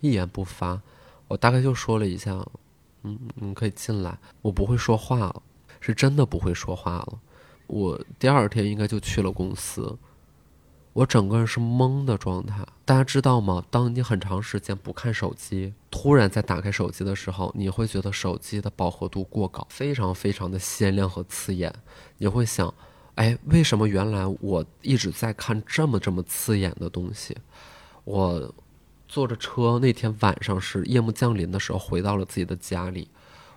[0.00, 0.80] 一言不发，
[1.28, 2.42] 我大概就说了一下，
[3.02, 4.18] 嗯，你可以进来。
[4.40, 5.42] 我不会说话了，
[5.80, 7.18] 是真的不会说话了。
[7.66, 9.94] 我第二天应该就去了公司，
[10.94, 12.64] 我整个人是懵的状态。
[12.84, 13.64] 大家知道吗？
[13.68, 21.74] 当你很长时间不看手机，突然再打开手机的时候，你会觉得手机的饱和度过高，非常非常的鲜亮和刺眼。
[22.18, 22.72] 你会想，
[23.16, 27.36] 哎，为什么原来我一直在看这么这么刺眼的东西？
[28.04, 28.54] 我
[29.08, 33.08] 坐着车那天晚上是夜幕降临的时候，回到了自己的家里。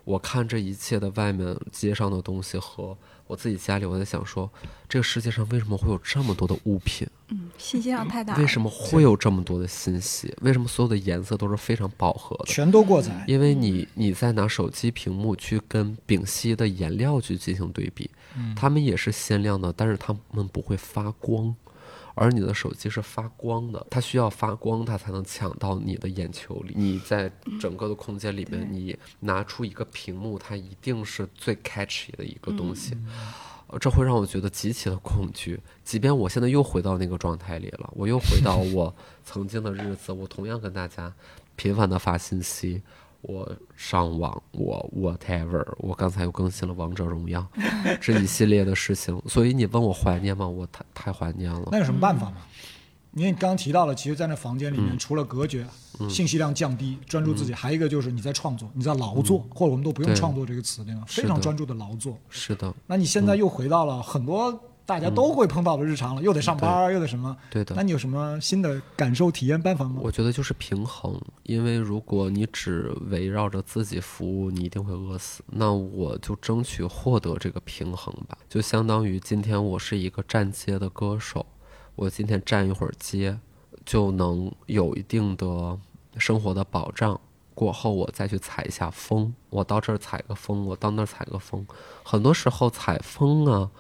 [0.05, 4.49] 我看这一切的外面街上的东西和我自己家里，我在想说，
[4.89, 7.07] 这个世界上为什么会有这么多的物品？
[7.29, 8.39] 嗯，信息量太大了。
[8.39, 10.33] 为什么会有这么多的信息？
[10.41, 12.45] 为什么所有的颜色都是非常饱和的？
[12.45, 13.11] 全都过载。
[13.27, 18.09] 因为你你在拿手机屏幕去跟丙烯的颜料去进行对比，
[18.55, 21.53] 它们也是鲜亮的，但是它们不会发光，
[22.17, 26.73] 而你的手机是发光的，它需要发光，它才能抢到你的眼球里。
[26.75, 32.97] 你在整个的空间里面，你拿出一个屏幕，它一定是最 catchy 的一个东西。
[33.67, 35.59] 呃这会让我觉得极其的恐惧。
[35.83, 38.93] 即便我现在又回到那个状态里了，我又回到我
[39.25, 41.13] 曾经的日子，我同样跟大家
[41.57, 42.81] 频繁的发信息，
[43.21, 47.45] 我上网，我 whatever，我刚才又更新了王者荣耀，
[47.99, 49.21] 这一系列的事情。
[49.27, 50.47] 所以你问我怀念吗？
[50.47, 51.67] 我太太怀念了。
[51.71, 52.37] 那有什么办法吗？
[53.13, 55.65] 因为你刚刚提到了，其实，在那房间里面，除了隔绝、
[56.07, 61.03] 信息量降低、专注自己，还有一个就是你在创作，你在劳作，或者我们都不用创作这个词，对吗？
[61.07, 62.15] 非常专注的劳作。
[62.29, 64.51] 是的，那你现在又回到了很多
[64.87, 67.35] 大家都会碰到的日常了，又得上班，又得什么？
[67.49, 67.83] 对的那。
[67.83, 69.99] 你有什么新的感受、体验办法吗？
[70.01, 75.43] 我觉得就是平衡，因为如果你只围绕着自己服务，你一定会饿死。
[75.47, 81.45] 那我就争取获得这个平衡吧，就相当于今天我是一个站街的歌手，
[81.95, 83.37] 我今天站一会儿街，
[83.85, 85.77] 就能有一定的
[86.17, 87.19] 生活的保障。
[87.53, 91.65] 过后我再去采一下风，我到这儿采个风，我到那儿采个风。
[92.03, 93.71] 很多时候采风啊，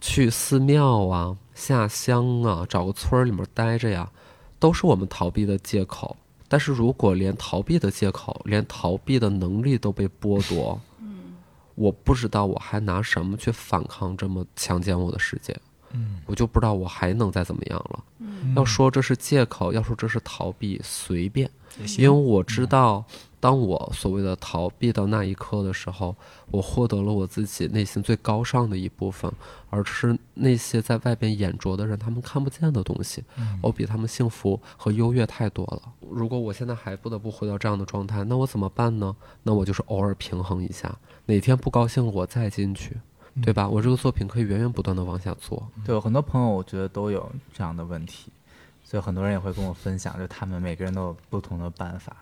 [0.00, 4.10] 去寺庙啊、下乡啊、找个村儿里面待着呀，
[4.58, 6.16] 都是我们逃避的借口。
[6.48, 10.80] 但是如果连逃避的借口、连逃避的能力都被剥夺，
[11.74, 15.54] 我不知道我还拿什么去反抗这么强奸我的世界。
[15.92, 18.04] 嗯，我就不知道我还能再怎么样了。
[18.56, 21.50] 要说这是借口，要说这是逃避，随便。
[21.96, 23.04] 因为我知道，
[23.40, 26.14] 当我所谓的逃避到那一刻的时候，
[26.50, 29.32] 我获得了我自己内心最高尚的一部分，
[29.70, 33.22] 而是那些在外边眼拙的人他们看不见的东西。
[33.62, 35.92] 我比他们幸福和优越太多了。
[36.10, 39.14] 如果我现在还不得不回到这样的状态，那我怎么办呢？
[39.42, 42.96] 那我就是偶尔平衡一下，哪天不高兴了我再进去，
[43.42, 43.68] 对吧？
[43.68, 45.68] 我这个作品可以源源不断的往下做。
[45.84, 48.32] 对，有很多朋友我觉得都有这样的问题，
[48.82, 52.16] 所以很多人也会跟我分享，就他们每个人都有不同的办法，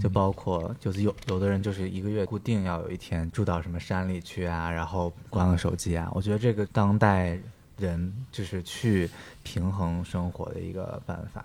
[0.00, 6.10] 就包括就是有有的人就是一个月固定要有一天住到什么山里去啊，然后关了手机啊。
[6.14, 7.38] 我觉得这个当代
[7.78, 9.08] 人就是去
[9.42, 11.44] 平衡生活的一个办法。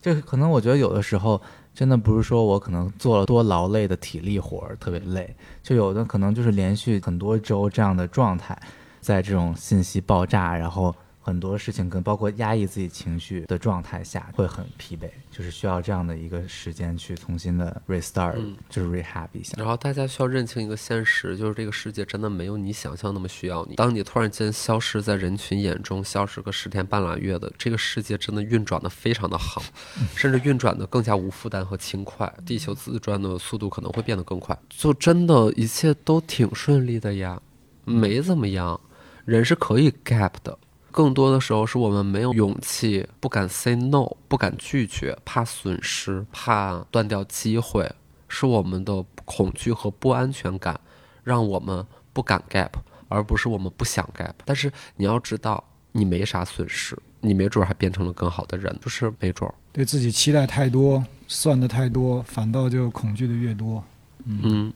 [0.00, 1.40] 这可能我觉得有的时候
[1.72, 8.60] 真的不是说我可能做了多劳累的体力活儿特别累，就有的可能就是连续很多周这样的状态，
[9.00, 18.34] 在这种信息爆炸，然后很多事情跟包括压抑自己情绪的状态下会很疲惫，就是需要这样的一个时间去重新的 restart，、
[18.68, 19.54] 就是 rehab 一下。
[19.56, 23.76] 然后大家需要认清一个现实，就是这个世界真的没有你想象那么需要你。
[23.76, 29.62] 当你突然间消失在人群眼中，消失个十天半拉月的，这个世界真的运转的非常的好，
[30.16, 32.30] 甚至运转的更加无负担和轻快。
[32.44, 37.40] 地球自转的速度可能会变得更快，就真的一切都挺顺利的呀，
[37.84, 38.80] 没怎么样。
[39.24, 40.58] 人是可以 gap 的，
[40.92, 47.90] 更多的时候是我们没有勇气，不敢 say no，不敢拒绝，怕损失，怕断掉机会，
[48.28, 50.78] 是我们的恐惧和不安全感，
[51.24, 52.70] 让我们不敢 gap，
[53.08, 54.34] 而不是我们不想 gap。
[54.44, 59.54] 但是你要知道，你没啥损失，你没准还变成了更好的人，就是没准儿。
[59.72, 63.82] 对自己期待太多，算的太多，反倒就恐惧的越多。
[64.24, 64.72] 嗯，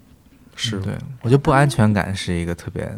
[0.55, 2.91] 是，对我觉得不安全感是一个特别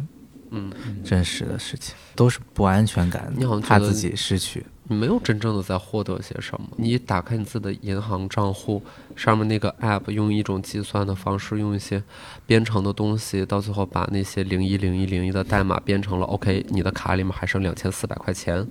[0.51, 0.73] 嗯，
[1.05, 4.65] 真实的事情，都是不安全感你好像，怕自己失去。
[4.91, 6.67] 你没有真正的在获得些什么。
[6.77, 8.83] 你打开你自己的银行账户，
[9.15, 12.03] 上面那个 app 用一种计算的方式，用一些
[12.47, 18.67] 编程的东西，到最后把那些零一零一零一的代码编成了 OK，你的卡里面还剩两千四百块钱，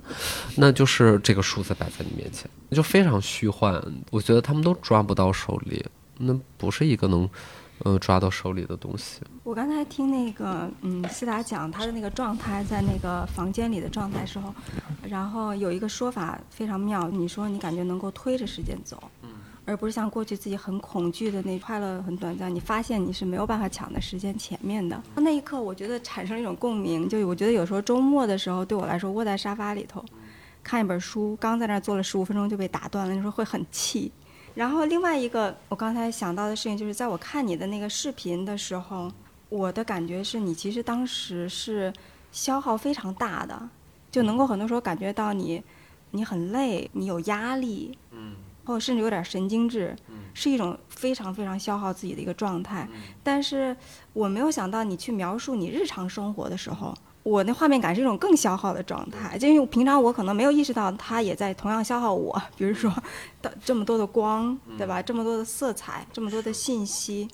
[0.56, 3.80] 那就是这个数字摆在你面前，就非常虚幻。
[4.10, 5.86] 我觉得他们都抓不到手里，
[6.18, 7.30] 那不是一个能
[7.84, 9.20] 呃抓到手里的东西。
[9.44, 14.54] 我刚才听那个嗯思达讲他的那个状态，在那个房间里的状态时候，
[15.02, 19.02] 然后有一个说法非常妙，你说你感觉能够推着时间走，
[19.64, 25.00] 而不是像过去自己很恐惧的那快乐很短暂，你发现你是没有办法抢在时间前面的。
[25.16, 30.04] 那一刻，我觉得产生了一种共鸣，就我觉得有时候周末的时候，对我来说窝在沙发里头
[30.62, 34.12] 看一本书，刚在那儿坐了十五分钟就被打断了，那时候会很气。
[34.58, 39.08] 然后另外一个我刚才想到的事情，就是在我看你的那个视频的时候，
[39.48, 41.92] 我的感觉是你其实当时是
[42.32, 43.68] 消耗非常大的，
[44.10, 45.62] 就能够很多时候感觉到你
[46.10, 52.88] 你很累，你有压力，嗯，或者甚至有点神经质，嗯是一种非常非常消耗自己的一个状态。
[53.22, 53.76] 但是
[54.12, 56.92] 我没有想到你去描述你日常生活的时候。
[57.28, 62.90] 我那画面感是一种更消耗的状态，就因为平常我可能没有意识到它也在同样消耗我，比如说
[63.42, 65.02] 的这么多的光，对吧？
[65.02, 67.28] 这么多的色彩，这么多的信息，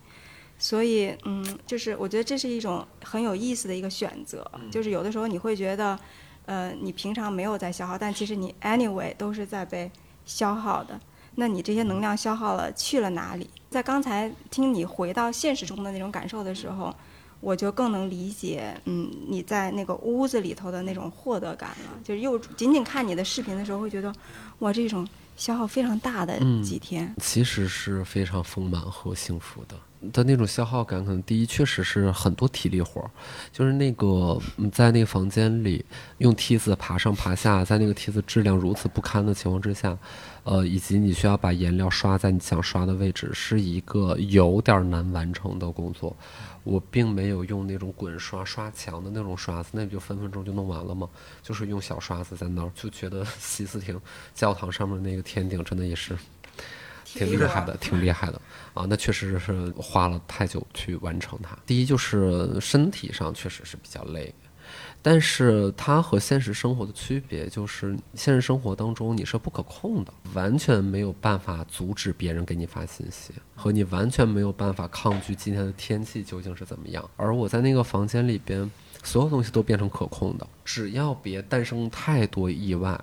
[0.59, 5.97] 所以嗯，就是我觉得这是一种很有意思的一个选择，就是有的时候你会觉得，
[6.47, 9.89] 呃，你平常没有在消耗，但其实你 anyway 都是在被
[10.27, 10.99] 消耗的。
[11.37, 13.49] 那你这些能量消耗了去了哪里？
[13.71, 16.93] 在刚才听你回到现实中的那种感受的时候。
[17.45, 22.01] 我就更能理解，嗯，你在那个屋子里头的那种获得感了。
[22.03, 24.11] 就是又仅仅看你的视频的时候，会觉得，
[24.61, 27.15] 哇，这种消耗非常大的几天。
[27.21, 29.77] 其实是非常丰满和幸福的。
[30.13, 33.11] 的那种消耗感，可能第一确实是很多体力活儿，
[33.51, 35.83] 就是那个嗯在那个房间里
[36.19, 39.97] 用梯子爬上爬下，在那个梯子质量如此不堪的情况之下，
[40.43, 46.15] 呃，以及你需要把颜料刷在你想刷的位置，是一个有点儿难完成的工作。
[46.65, 51.09] 我并没有用那种滚刷刷墙的那种刷子，那不就分分钟就弄完了吗？
[51.43, 54.01] 就是用小刷子在那儿，就觉得西斯廷
[54.35, 56.17] 教堂上面那个天顶真的也是
[57.05, 58.41] 挺厉害的，挺厉害的
[58.73, 58.87] 啊！
[58.89, 61.57] 那确实是花了太久去完成它。
[61.65, 64.35] 第一就是身体上确实是比较累，
[65.07, 77.07] 但是它和现实生活的区别就是，现实生活当中你是不可控的，完全没有办法阻止别人给你发信息，和你完全没有办法抗拒今天的天气究竟是怎么样。
[77.19, 78.71] 而我在那个房间里边，
[79.03, 82.99] 所有东西都变成可控的，只要别诞生太多意外，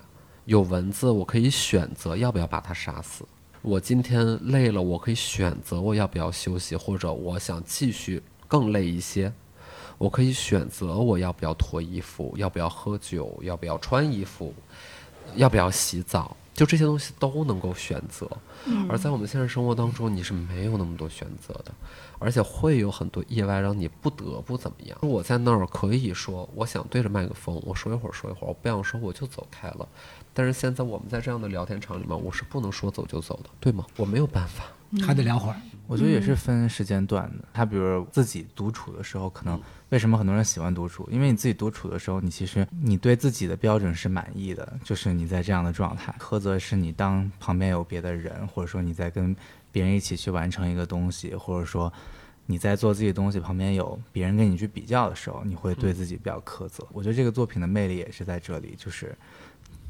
[0.46, 3.24] 有蚊子我可以选择要不要把它杀死。
[3.60, 9.32] 我今天累了，我可以选择我要不要休息，或者我想继续更累一些。
[10.02, 14.52] 我可以选择我要不要脱衣服，要不要喝酒，要不要穿衣服，
[15.36, 18.28] 要不要洗澡，就这些东西都能够选择。
[18.88, 21.72] 而在我们现实生活当中，你是没有那么多选择的，
[22.18, 24.98] 而且会有很多意外让你不得不怎么样。
[25.02, 29.88] 我在那儿可以说，我想对着麦克风，我说一会儿说一会儿，我不想说我就走开了。
[30.34, 33.86] 但是现在我们在这样的聊天场里面，我是不能说走就走的，对吗？
[33.96, 34.64] 我没有办法。
[35.00, 35.56] 还得聊会儿。
[35.86, 37.44] 我觉得也是分时间段的。
[37.54, 39.58] 他比如自己独处的时候，可能
[39.92, 41.06] 为什么很多人喜欢独处？
[41.12, 46.14] 因为你自己独处的时候，你其实你对自己的标准是满意的，就是你在这样的状态。
[46.18, 49.36] 苛责是你当旁边有别的人，或者说你在跟
[49.70, 51.92] 别人一起去完成一个东西，或者说
[52.46, 56.86] 你在做自己的东西，旁边有别人跟你去比较的时候，你会对自己比较苛责。
[56.90, 59.14] 我觉得这个作品的魅力也是在这里，就是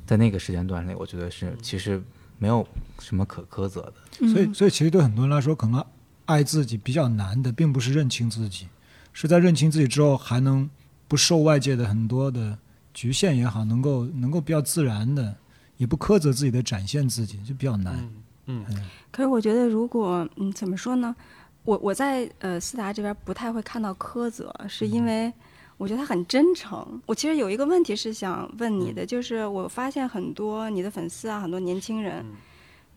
[0.04, 2.02] 在那个时间段内，我觉得是其实
[2.38, 2.66] 没有
[2.98, 4.26] 什么可苛责的。
[4.26, 5.84] 所以，所以其实对很多人来说，可能
[6.24, 8.66] 爱自己比较难的，并不是认清自己，
[9.12, 10.68] 是在认清自己之后，还能
[11.08, 12.58] 不受外界的很多的
[12.94, 15.36] 局限也好，能够能够比较自然的，
[15.76, 18.08] 也不苛责自己的展现自己，就比较难。
[18.46, 18.64] 嗯
[19.10, 21.14] 可是我觉得，如果嗯，怎么说呢？
[21.64, 25.32] 我我在呃思达这边不太会看到苛责，是因为
[25.76, 27.00] 我觉得他很真诚。
[27.06, 32.24] 我其实有一个问题是想问你的，就是我发现很多你的粉丝啊，很多年轻人，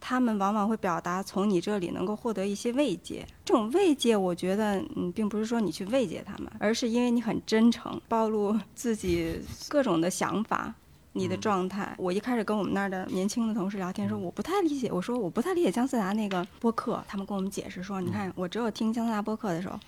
[0.08, 3.26] 他们往往会表达从你这里能够获得一些慰藉。
[3.44, 10.72] 这种慰藉，我觉得嗯，并不是说你去慰藉他们，而是因为你很真诚，暴露自己各种的想法。
[11.14, 11.96] 你的状态。
[11.98, 19.80] 我一开始跟我们那儿的年轻的同事聊天说，我不太理解，我说我不太理解姜思达那个播客，他们跟我们解释说，你看我只有听姜思达播客的时候，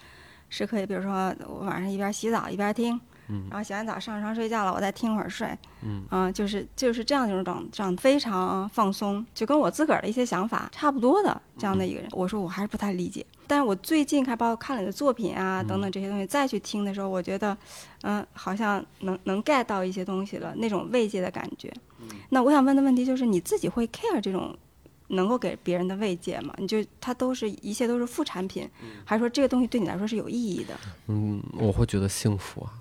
[0.50, 3.00] 是可以，比如说我晚上一边洗澡一边听。
[3.50, 5.48] 然后洗完澡上床睡觉了，我再听会儿睡，
[5.82, 12.10] 嗯，就是就是这样一种状状非常放松，就跟我自个儿的一些想法差不多的这样的一个人。
[12.12, 17.58] 我说我还是不太理解，但是我最近看包括看了你的作品啊等等这些东西，再去听的时候，我觉得，
[18.04, 21.72] 嗯，好像能能 get 到一些东西了，那种慰藉的感觉。
[22.30, 24.56] 那我想问的问题就是，你自己会 care 这种
[25.10, 26.54] 能够给别人的慰藉吗？
[26.58, 28.70] 你就它都是一切都是副产品，
[29.04, 30.74] 还是说这个东西对你来说是有意义的？
[31.08, 32.72] 嗯，我会觉得幸福啊。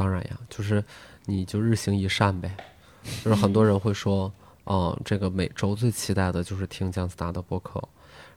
[0.00, 0.82] 当然呀，就是
[1.26, 2.56] 你就日行一善呗。
[3.22, 4.32] 就是很多人会说，
[4.64, 7.78] 嗯，这个每周最期待的就是听姜思达的播客。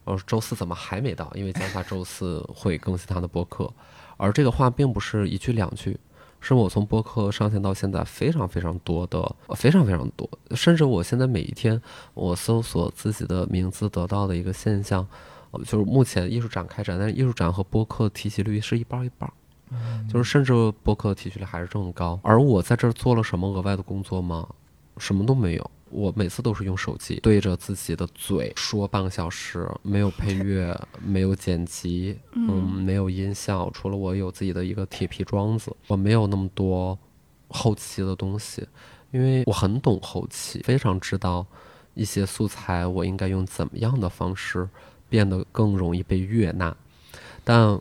[0.04, 1.32] 然后周四怎么还没到？
[1.36, 3.72] 因为姜思达周四会更新他的播客。
[4.18, 5.98] 而这个话并不是一句两句，
[6.42, 11.82] 是我从播客上线到现在非常非常多的，非常非常多，甚至我现在每一天
[12.14, 15.08] 我搜索自己的名字得到的一个现象，
[15.66, 19.32] 就是目前艺术展开展，但是艺术展和播客提及率是一半一半。
[20.12, 20.54] 就是甚至
[20.84, 24.48] 播客提取率还是这么高，而我在这儿做了什么额外的工作吗？
[24.98, 25.72] 什么都没有。
[25.90, 36.98] 我每次都是用手机对着自己的嘴说半个小时，没有配 乐，没有剪辑，嗯，没有音效，除了我有自己的一个铁皮桩子，我没有那么多
[37.48, 38.68] 后期的东西，
[39.12, 41.46] 因为我很懂后期，非常知道
[41.94, 44.68] 一些素材我应该用怎么样的方式
[45.10, 46.76] 变得更容易被悦纳，
[47.44, 47.80] 但。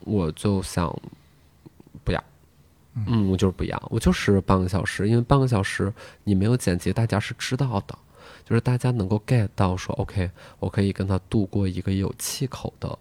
[0.00, 0.94] 我就想
[2.04, 2.24] 不要，
[2.94, 5.92] 嗯，我就是不要，我就是半个小时，因为半个小时
[6.24, 7.96] 你没有剪辑，大家是知道的，
[8.44, 12.98] 就是大家能够 get 到说，OK，我可以跟他度过一个有气口的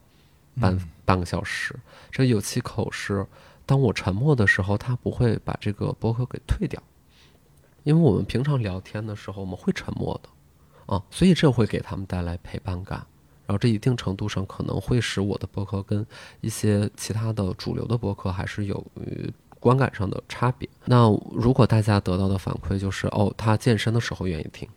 [0.59, 1.75] 半半个小时。
[2.11, 3.25] 这个有气口是，
[3.65, 6.81] 当我沉默的时候，他不会把这个博客给退掉，
[7.83, 13.05] 因为我们平常聊天的时候我们会沉默的，啊，所以这会给他们带来陪伴感。
[13.49, 16.05] 然后这一定程度上可能会使我的博客跟
[16.39, 18.85] 一些其他的主流的博客还是有
[19.59, 20.69] 观感上的差别。
[20.85, 24.69] 那如果大家得到的反馈就是哦，他健身的时候愿意听，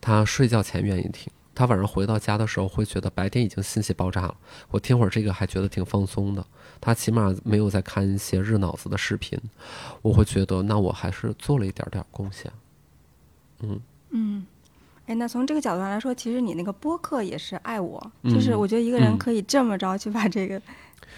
[0.00, 4.36] 他睡觉前愿意听，他晚上回到家的时候会觉得白天已经信息爆炸了，
[4.70, 6.46] 我听会儿这个还觉得挺放松的。
[6.80, 9.36] 他起码没有在看一些日脑子的视频，
[10.02, 12.52] 我会觉得那我还是做了一点点贡献。
[13.58, 14.46] 嗯嗯。
[15.06, 20.60] 哎，那从这个角度上来说，其实你那个播客也是爱我，就是我觉得一个人可以这么着去把这个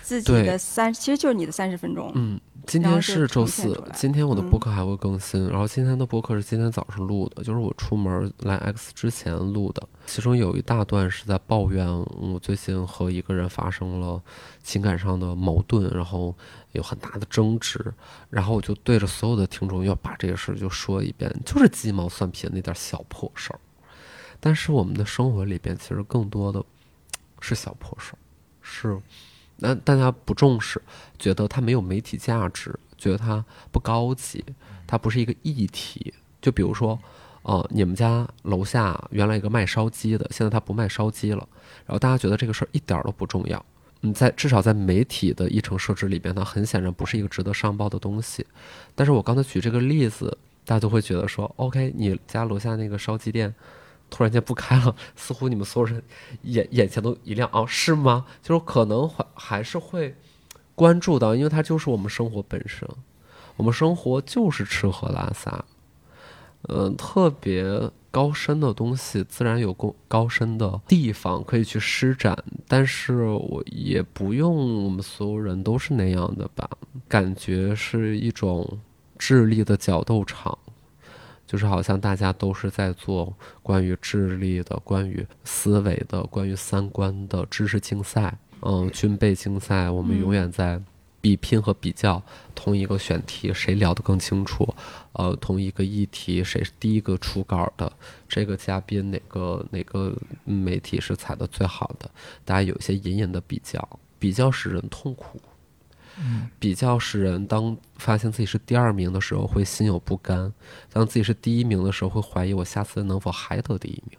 [0.02, 2.10] 自己的三，其实就是你的三十分钟。
[2.16, 5.48] 嗯，今天是周四，今天我的播客还会更新。
[5.48, 9.80] 然后今天的播客是今天早上录的，就是我出门来 X 之前录的。
[10.06, 14.20] 其中有一大段是在抱怨我最近和一个人发生了
[14.64, 16.34] 情感上的矛盾，然后
[16.72, 17.92] 有很大的争执。
[18.30, 23.60] 然后我就对着所有的听众要把这个事儿就说一遍，就是鸡毛蒜皮的那点小破事儿。
[24.46, 26.64] 但是我们的生活里边其实更多的
[27.40, 28.18] 是小破事儿，
[28.62, 28.96] 是
[29.56, 30.80] 那大家不重视，
[31.18, 34.44] 觉得它没有媒体价值，觉得它不高级，
[34.86, 36.14] 它不是一个议题。
[36.40, 36.96] 就比如说，
[37.42, 41.48] 哦，你们家楼下原来一个卖烧鸡的，现在他不卖烧鸡了，
[41.84, 43.66] 然后大家觉得这个事儿一点都不重要。
[44.02, 48.46] 嗯，在至少在媒体的议程设置里边，它很显然不是一个值得上报的东西。
[48.94, 53.52] 但是我刚才举这个例子，大家都会觉得说，OK，你家楼下那个烧鸡店。
[54.16, 56.02] 突然间不开了， 似乎你们所有人
[56.44, 57.66] 眼眼前都一亮啊？
[57.66, 58.24] 是吗？
[58.42, 60.14] 就是可能还还是会
[60.74, 62.88] 关注到，因为它就是我们生活本身，
[63.58, 65.62] 我们生活就是吃喝拉撒，
[66.62, 76.66] 嗯，特别高深的东西，自然有高高深的地方可以去施展，但是我也不用我们所有人都是那样的吧？
[77.06, 78.78] 感觉是一种
[79.18, 80.58] 智力的角斗场。
[81.46, 83.32] 就是好像大家都是在做
[83.62, 90.80] 关于智力的、关于思维的、关于三观的知识竞赛，嗯，军备竞赛，我们永远在
[91.20, 92.22] 比拼和比较
[92.54, 94.74] 同一个选题谁聊得更清楚，
[95.12, 97.92] 呃，同一个议题谁是第一个出稿的，
[98.28, 102.10] 这个嘉宾哪个哪个媒体是采的最好的，
[102.44, 103.88] 大家有一些隐隐的比较，
[104.18, 105.40] 比较使人痛苦。
[106.58, 110.50] 比较使人当发现自己是第二名的时候会心有不甘，
[110.90, 114.18] 当自己是第一名的时候会怀疑我下次能否还得第一名，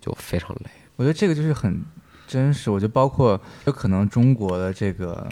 [0.00, 0.70] 就非常累。
[0.96, 1.82] 我觉得这个就是很
[2.26, 2.70] 真实。
[2.70, 5.28] 我觉得包括有可能中国的这个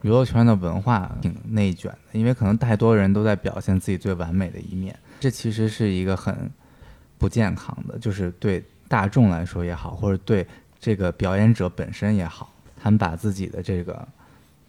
[0.00, 6.50] 娱乐圈的文化挺内卷的，因为可能太多人都在表现自己最完美的一面，这其实是一个很
[7.18, 10.46] 不健康的，就是对大众来说也好，或者对
[10.80, 14.08] 这个表演者本身也好，他们把自己的这个。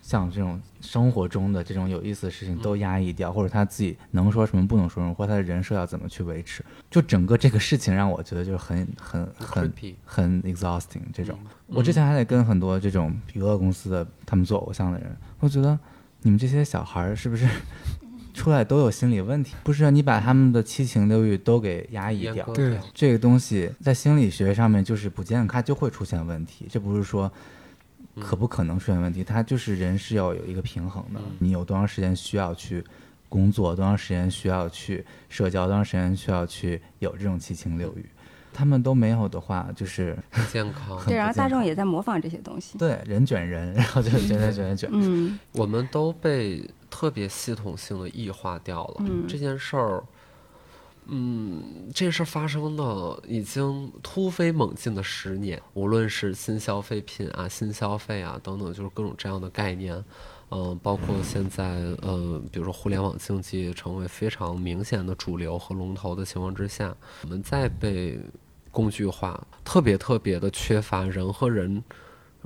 [0.09, 9.71] 像这种生活中的这种有意思的事情都压抑掉，或者他自己能说什么不能说什么，或者他的人设要怎么去维持，就整个这个事情让我觉得就是很很很
[10.03, 11.37] 很 exhausting 这种。
[11.67, 15.77] 我之前还得跟很多这种娱乐公司的他们做偶像的人，我觉得
[16.23, 17.47] 你们这些小孩儿是不是
[18.33, 19.53] 出来都有心理问题？
[19.63, 26.65] 不是你把他们的七情六欲都给压抑掉，对这个东西在心理学上面就是不健康，就会出现问题。
[26.67, 27.31] 这不是说
[28.19, 31.19] 可不可能出现问题，它就是人是要有一个平衡的。
[31.39, 32.83] 你有多长时间需要去
[33.27, 38.05] 工作，多长时间需要去社交，多长时间需要去有这种七情六欲，
[38.51, 40.99] 他们都没有的话，就是不健康。
[41.05, 42.77] 对，然后大众也在模仿这些东西。
[42.77, 44.89] 对人卷人，然后就卷卷卷卷卷。
[44.91, 48.95] 嗯，我们都被特别系统性的异化掉了。
[48.99, 50.03] 嗯这件事儿，
[51.11, 60.03] 嗯，这事儿发生的已经突飞猛进的十年，无论是新消费品啊、新消费啊等等，就是各种这样的概念。
[60.51, 61.63] 嗯、包括现在，
[62.01, 68.19] 呃，比如说互联网经济成为非常明显的主流和龙头的情况之下，我们在被
[68.71, 71.83] 工具化，特别特别的缺乏人和人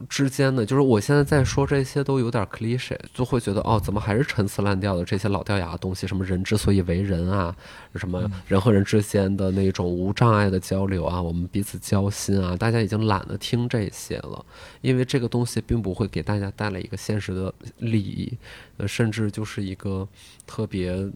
[0.09, 6.07] 之间的，就是我现在在说这些都有点 cliche，就会觉得哦，怎么还是陈词滥调的这些老掉牙的东西？
[6.07, 7.55] 什么人之所以为人啊，
[7.95, 14.43] 什么人和人之间的那种无障碍的交流啊，我们彼此交心啊，大家已经懒得听这些了，
[14.81, 18.35] 因为这个东西并不会给大家带来一个现实的利益，
[18.77, 20.07] 呃，甚至就是一个
[20.47, 21.07] 特别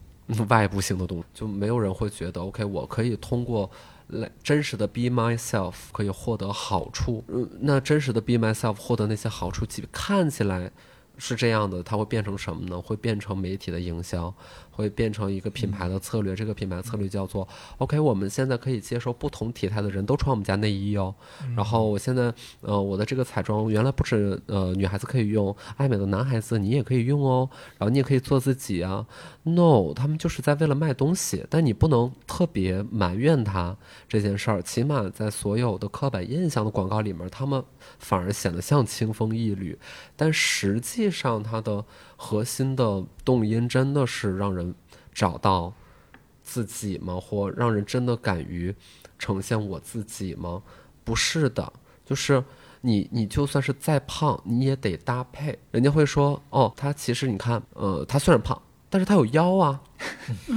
[0.50, 3.70] 外部性的东西，就没有人会觉得 OK，我可以通过。
[4.08, 10.72] 来真实的 be myself 可以获得好处，嗯，那真实的 be myself 获得那些好处，即看起来
[11.18, 12.82] 是这样的，它会变成什么呢？
[12.82, 14.34] 会变成媒体的营销，
[14.72, 16.36] 会变成一个品牌的策略。
[16.36, 17.48] 这个品牌策略叫做
[17.80, 21.14] OK，我们现在可以接受不同体态的人都穿我们家内衣哦。
[21.56, 27.50] 然后我现在呃，我的这个彩妆原来不止呃女孩子可以用，爱美的男孩子你也可以用哦。
[27.78, 29.06] 然后你也可以做自己啊。
[29.44, 33.76] No，他们就是在为了卖东西，但你不能特别埋怨他
[34.08, 34.62] 这件事儿。
[34.62, 37.64] 起码在所有的刻板印象的广告里面，他们
[38.00, 39.78] 反而显得像清风一缕，
[40.16, 41.84] 但实际上它的
[42.16, 44.74] 核心的动因真的是让人
[45.14, 45.74] 找到
[46.42, 47.20] 自己吗？
[47.20, 48.74] 或让人真的敢于
[49.20, 50.62] 呈现我自己吗？
[51.04, 51.72] 不是的，
[52.06, 52.44] 就是
[52.82, 55.58] 你你就算是再胖，你也得搭配。
[55.72, 59.82] 人家会说，哦，他其实你看，呃，他虽然胖，但是他有腰啊，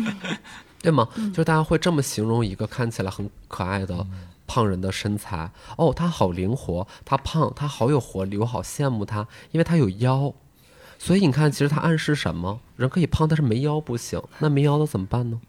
[0.82, 1.08] 对吗？
[1.14, 4.06] 就是大家会这么形容一个看起来很可爱的
[4.50, 5.52] 胖人的身材。
[5.76, 10.34] 哦，他好灵活，他胖，他好有活力，我好羡慕他，因为他有腰。
[10.98, 12.58] 所以你看，其实他暗示什么？
[12.74, 14.20] 人可以胖，但是没腰不行。
[14.40, 15.40] 那没腰的怎么办呢？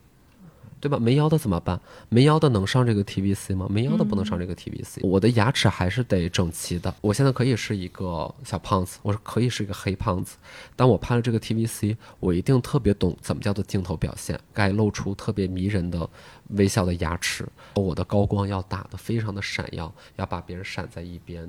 [0.81, 0.97] 对吧？
[0.99, 1.79] 没腰的怎么办？
[2.09, 3.67] 没腰的能上这个 TVC 吗？
[3.69, 4.99] 没腰的不能上这个 TVC。
[5.03, 6.93] 我的牙齿还是得整齐的。
[6.99, 10.37] 我现在可以是一个小胖子，我可以是一个黑胖子。
[10.75, 16.09] 但我拍了这个 TVC，我一定特别懂怎么叫做镜头表现，该露出特别迷人的
[16.49, 17.47] 微笑的牙齿。
[17.75, 21.47] 我的高光要打得非常的闪耀，要把别人闪在一边。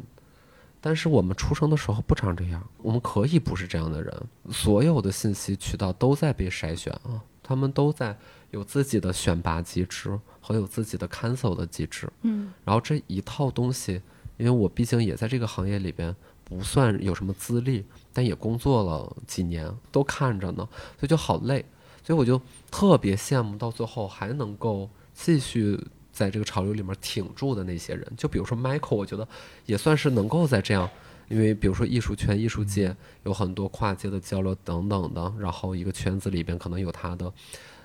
[0.84, 4.12] 但是我们出生的时候不长这样，我们可以不是这样的人。
[4.50, 8.18] 所有的信息渠道都在被筛选啊，他们都在
[8.52, 12.08] 有自己的选拔机制和有自己的 cancel 的机制。
[12.22, 14.00] 嗯，然后这一套东西，
[14.36, 21.64] 因为我毕竟也在这个行业里边不算有什么资历，但也工作了几年，都看着呢，所以就好累。
[22.04, 22.40] 所以我就
[22.70, 25.78] 特别羡慕到最后还能够继续
[26.12, 28.06] 在这个潮流里面挺住的那些人。
[28.16, 29.26] 就比如说 Michael，我觉得
[29.66, 30.88] 也算是能够在这样。
[31.28, 37.32] 因为比如说艺术圈、艺术界有很多跨界的交流等等的，然后一个圈子里边可能有他的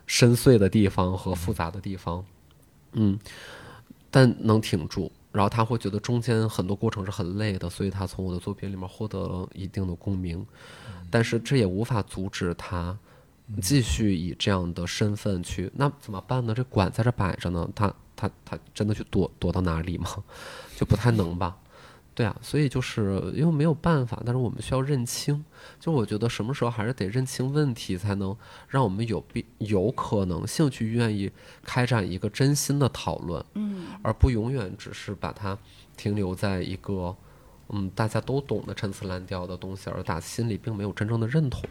[0.08, 2.26] 深邃的地方和复杂的地方，
[2.94, 3.20] 嗯，
[4.10, 5.12] 但能挺住。
[5.34, 10.44] 然后他会觉得中间很多过程是很累的，所以他从我的作品里面获得了一定的共鸣，
[11.12, 12.98] 但是这也无法阻止他
[13.62, 15.72] 继续以这样的身份去。
[15.76, 16.56] 那怎么办呢？
[16.56, 20.10] 这管在这摆着呢，他他他真的去躲躲到哪里吗？
[20.76, 21.56] 就不太能吧。
[22.18, 25.46] 对啊，所以就是因为没有办法，但是我们需要认清。
[25.80, 28.36] 就我觉得什么时候还是得认清问题，才能
[28.68, 35.56] 让我们有必有可能性去愿意开展一个真心的讨论，嗯，而不永远只是把它
[35.96, 37.16] 停留在一个
[37.70, 41.64] 嗯大家都懂得陈词滥调的东西，而打心里并没有真正的认同。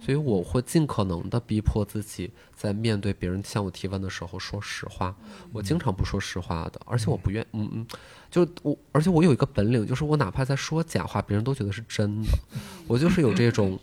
[0.00, 5.14] 所以我会尽可能的逼迫自己，在面对别人向我提问的时候说实话。
[5.52, 7.86] 我经常不说实话的，而且我不愿嗯嗯。
[8.30, 12.28] 就我，而且我有一个本领，就是我哪怕在说假话，别人都觉得是真的。
[12.86, 13.78] 我就是有这种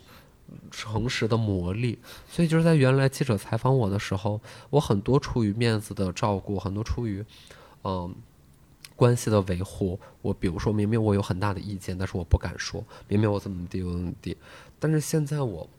[0.69, 1.97] 诚实的魔力，
[2.29, 4.39] 所以就是在原来记者采访我的时候，
[4.69, 7.25] 我很多出于面子的照顾，很多出于
[7.83, 8.15] 嗯、
[8.95, 14.37] 关系的维护，我比如说明明我有很大的意见，但是我不敢说，明明我怎么地怎么地，
[14.79, 15.69] 但是现在我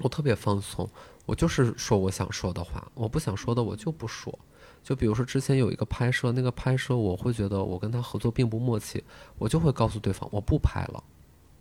[0.00, 0.88] 我特别放松，
[1.26, 4.38] 我就是说我想说的话，我不想说的我就不说。
[4.82, 9.04] 就比如说之前有一个拍摄，那个拍摄我会觉得我跟他合作并不默契，
[9.38, 11.04] 我就会告诉对方我不拍了。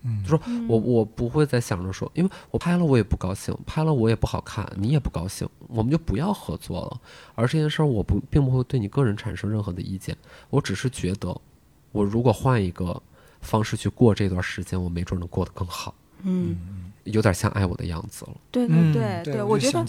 [0.04, 0.24] 嗯。
[0.24, 7.02] 就说我我不会再想着说，因为我拍了我也不高兴，拍了我也不好看，你也不高兴，我们就不要合作了。
[7.36, 10.16] 而这件事儿我不并不会对你个人产生任何的意见，
[10.50, 11.36] 我只是觉得，
[11.92, 13.02] 我如果换一个
[13.42, 15.94] 方式去过这段时间，我没准能过得更好，
[16.24, 18.32] 嗯，有点像爱我的样子了。
[18.52, 19.80] 对对对对，我觉得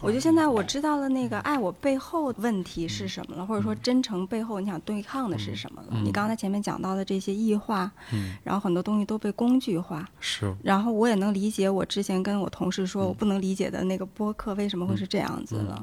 [0.00, 5.88] 我觉得现在我知道了那个爱我背后问题是什么了，或者说真诚背后你想对抗的是什么了。
[5.92, 12.86] 嗯你刚才前面讲到的这些异化，嗯，然后很多东西都被工具化，是，然后我也能理解我之前跟我同事嗯。
[12.86, 15.74] 说我不能理解的那个播客为什么会是这样子了，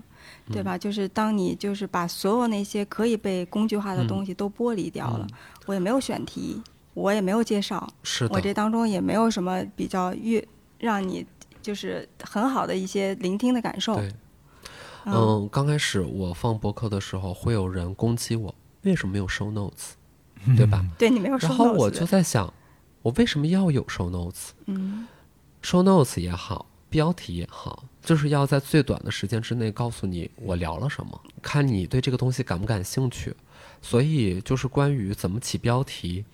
[0.47, 0.53] 嗯。
[0.53, 0.77] 对吧？
[0.77, 4.07] 就是当你就是把所有那些可以被工具化的嗯。
[4.07, 5.27] 东西都剥离掉了，
[5.65, 6.61] 我也没有选题，
[6.93, 10.45] 我也没有介绍，是的，我这当中也没有什么比较越
[10.79, 11.25] 让你
[11.61, 13.95] 就是很好的一些聆听的感受。
[13.95, 14.11] 对。
[15.05, 19.91] 嗯，刚开始我放博客的时候，会有人攻击我，为什么没有 show notes，
[20.57, 20.85] 对吧？
[20.97, 22.53] 对你没有说然后我就在想，
[23.01, 24.49] 我为什么要有 show notes？
[24.65, 25.07] 嗯
[25.63, 33.33] show notes 也好，标题也好，就是要在最短的时间之内告诉你我聊了什么，看你对这个东西感不感兴趣。
[33.81, 36.25] 所以就是关于怎么起标题，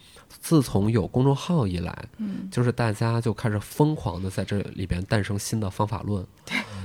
[0.42, 2.50] 自从有公众号以来，嗯。
[2.52, 6.26] 就是大家就开始疯狂的在这里边诞生新的方法论，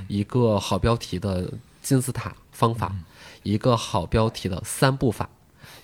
[0.07, 2.95] 一个好标题的金字塔方法，
[3.43, 5.29] 一个好标题的三步法，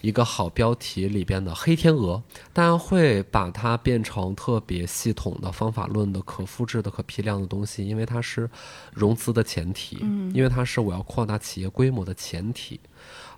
[0.05, 2.21] 一个好标题里边的黑天鹅，
[2.53, 8.47] 大家会把它变成特别系统的方法论的可复制的可批量的东西，因为它是
[8.93, 9.97] 融资的前提，
[10.31, 12.79] 因为它是我要扩大企业规模的前提。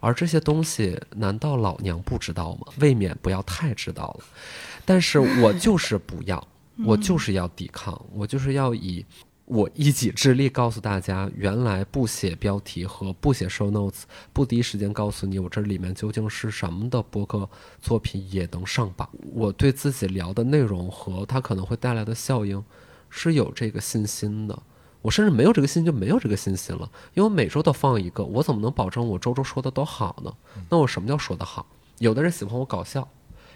[0.02, 2.68] 而这些东西，难道老娘不知道吗？
[2.82, 4.26] 未免不要太知道了。
[4.84, 6.46] 但是我就是不要，
[6.86, 9.06] 我就是要抵抗，我就是要以
[9.48, 14.02] 我一己之力告诉大家，原来不写标题和不写 show notes，
[14.34, 17.50] 不第一时间告诉你我这里面究竟是什么的播客
[17.82, 19.10] 作品也能上榜。
[19.34, 22.62] 我对自己聊的内容和它可能会带来的效应
[23.10, 24.60] 是有这个信心的。
[25.02, 30.34] 我甚至没有这个信心就没有这个信心了，因为我每周都放一个，我怎么能保证我周周说的都好呢？
[30.70, 31.66] 那我什么叫说的好？
[32.00, 33.08] 有的人喜欢我搞笑，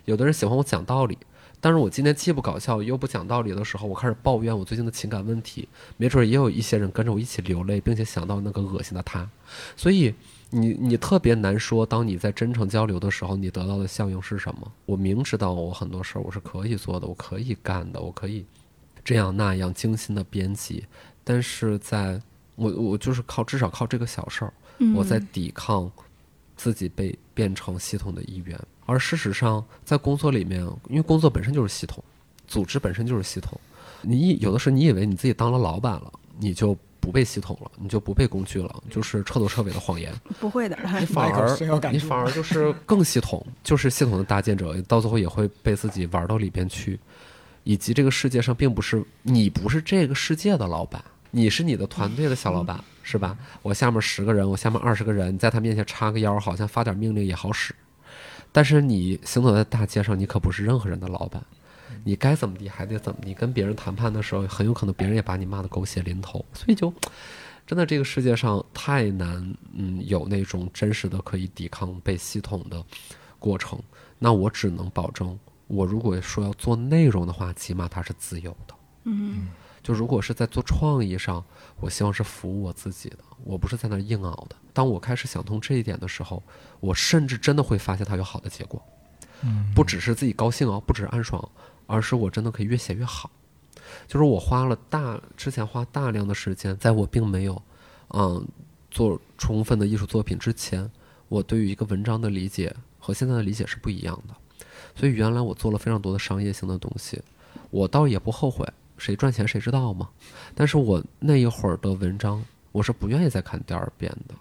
[0.05, 1.17] 有的人喜欢我讲道理，
[1.64, 9.30] 但是我今天既不搞笑又不讲道理的时候，我开始抱怨我最近的情感问题，没准也有一些人跟着我一起流泪，并且想到那个恶心的他，
[9.78, 10.14] 所以
[10.49, 14.72] 你你特别难说，当你在真诚交流的时候，你得到的效应是什么？
[14.88, 18.43] 我明知道我很多事儿我是可以做的，我可以干的，我可以
[19.05, 20.86] 这样那样精心的编辑，
[21.24, 22.20] 但是在
[22.55, 25.91] 我我就是靠至少靠这个小事儿，嗯我在抵抗
[26.57, 28.59] 自己被变成系统的一员。
[28.91, 32.03] 而事实上，在工作里面，因为工作本身就是系统，
[32.47, 33.59] 组织本身就是系统。
[34.01, 40.13] 你以有的时候你以为你自己当了老板了，你就不被系统了，你就不被工具了，就是彻头彻尾的谎言。
[40.39, 46.99] 不会的，Michael 反而你反而就是更系统，就是系统的搭建者，到最后也会被自己玩到里边去。
[47.63, 53.37] 以及这个世界上并不是你不是这个世界的老板，你是你的团队的小老板，是吧？
[53.61, 57.75] 我下面十个人，我下面二十个人，你在他面前插个腰，好像发点命令也好使。
[58.51, 61.43] 但是你行走在大街上，你可不是任何人的老板，
[62.03, 63.33] 你该怎么地还得怎么地。
[63.33, 66.93] 跟别人谈判的时候，很有可能别人也把你骂得狗血淋头，所以就
[67.65, 72.83] 真的这个世界上太难，嗯，有那种真实的可以抵抗被系统的
[73.39, 73.79] 过程。
[74.19, 78.75] 那我只能保证，我如果说要做内容的话，起码它是自由的。
[79.03, 79.47] 嗯
[79.81, 81.43] 就如果是在做创意上，
[81.82, 84.55] 我希望是服务我自己的，我不是在那儿硬熬的。
[84.71, 86.41] 当我开始想通这一点的时候，
[86.79, 88.82] 我甚至真的会发现它有好的结果，
[89.41, 91.49] 嗯不只是自己高兴哦，不只是安爽，
[91.88, 93.29] 而是我真的可以越写越好。
[94.07, 97.61] 就是我花了大之前花大量的时间，在我并没有
[98.09, 98.47] 嗯
[98.89, 100.89] 做充分的艺术作品之前，
[101.27, 104.36] 我对于一个文章的理解和现在的理解是不一样的。
[104.95, 107.21] 所以原来我做了非常多的商业性的东西，
[107.69, 108.65] 我倒也不后悔，
[109.01, 110.07] 谁赚钱谁知道嘛。
[110.53, 114.35] 但是我那一会儿的文章，我是不愿意再看第二遍的。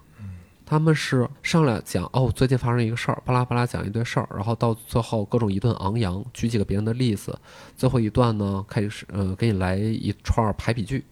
[0.63, 7.37] 他们是上来讲哦，最近发生一个事儿，巴拉巴拉讲一堆事儿，然后到最后各种一顿昂扬，举几个别人的例子，
[7.75, 11.03] 最后一段呢开始呃给你来一串排比句，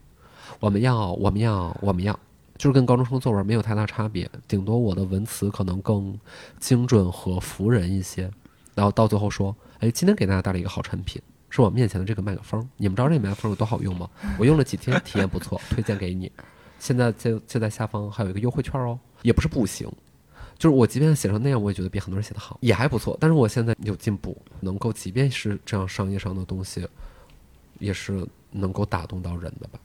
[0.61, 2.17] 我们要我们要我们要，
[2.57, 6.17] 就是跟高中生作文没有太大差别，顶多我的文词可能更
[6.57, 8.31] 精准和服人一些。
[8.75, 12.69] 然后到最后说，哎，今天给大家带来一个好产品，是我面前的这个麦克风。
[12.77, 14.09] 你们知道这个麦克风有多好用吗？
[14.37, 16.31] 我用了几天，体验不错，推荐给你。
[16.79, 19.91] 现在就就在下方还有一个优惠券哦，也不是不行，
[20.57, 23.17] 就是我即便写成那样，我也觉得比很多人写的好，也还不错。
[23.19, 26.87] 但是我现在有进步，能够即便是这样商业上的东西，
[27.79, 29.79] 也是能够打动到人的吧。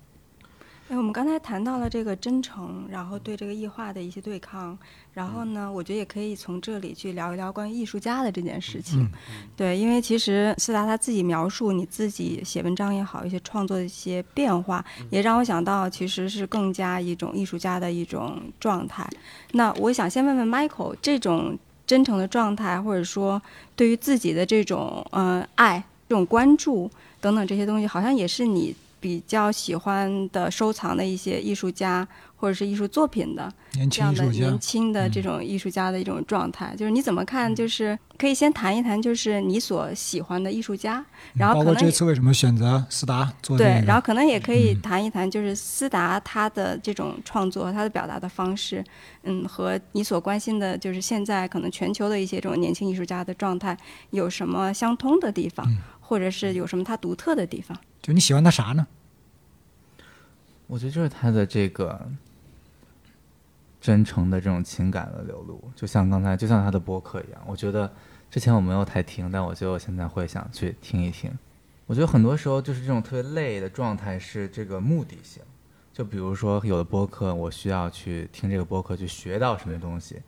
[0.95, 4.78] 哎，我们刚才谈到了这个真诚，然后对这个异化的一些对抗，
[5.12, 9.11] 然后呢，我觉得也可以从这里去聊一聊关于艺术家的这件事情。
[9.57, 19.05] 对，因为其实斯达他自己描述你自己写文章也好，一些创作的一些变化，也让我想到其实是更加一种艺术家的一种状态。
[19.51, 23.42] 那我想先问问 Michael，这种真诚的状态，或者说
[23.74, 26.88] 对于自己的这种呃爱、这种关注
[27.20, 28.72] 等等这些东西，好像也是你。
[29.05, 33.52] 比较喜欢的收藏的一些艺术家或者是艺术作品的
[33.90, 37.55] 这样的年轻的这种艺术家的一种状态，就是你怎么看？
[37.55, 48.82] 就是可以先谈一谈，就是你所喜欢的艺术家，然后包括这次为什么选择斯达做对，然后可能也可以谈一谈，就是斯达他的这种创作，他的表达的方式，
[49.24, 53.76] 嗯，和你所关心的，就是现在可能全球的一些这种年轻艺术家的状态
[54.12, 55.66] 有什么相通的地方，
[56.00, 57.78] 或者是有什么他独特的地方？
[58.05, 58.86] 就你喜欢他啥呢？
[60.66, 62.07] 我觉得就是他的这个
[63.80, 67.42] 真诚的这种情感的流露，就像刚才，就像他的播客一样。
[67.46, 67.90] 我觉得
[68.30, 71.32] 之前我没有太听，但我觉得我现在会想去听一听。
[71.86, 75.42] 我觉得很多时候就是这种特别累的状态是这个目的性，
[75.90, 80.20] 就比如说有的播客，我需要去听这个播客去学到什么东西，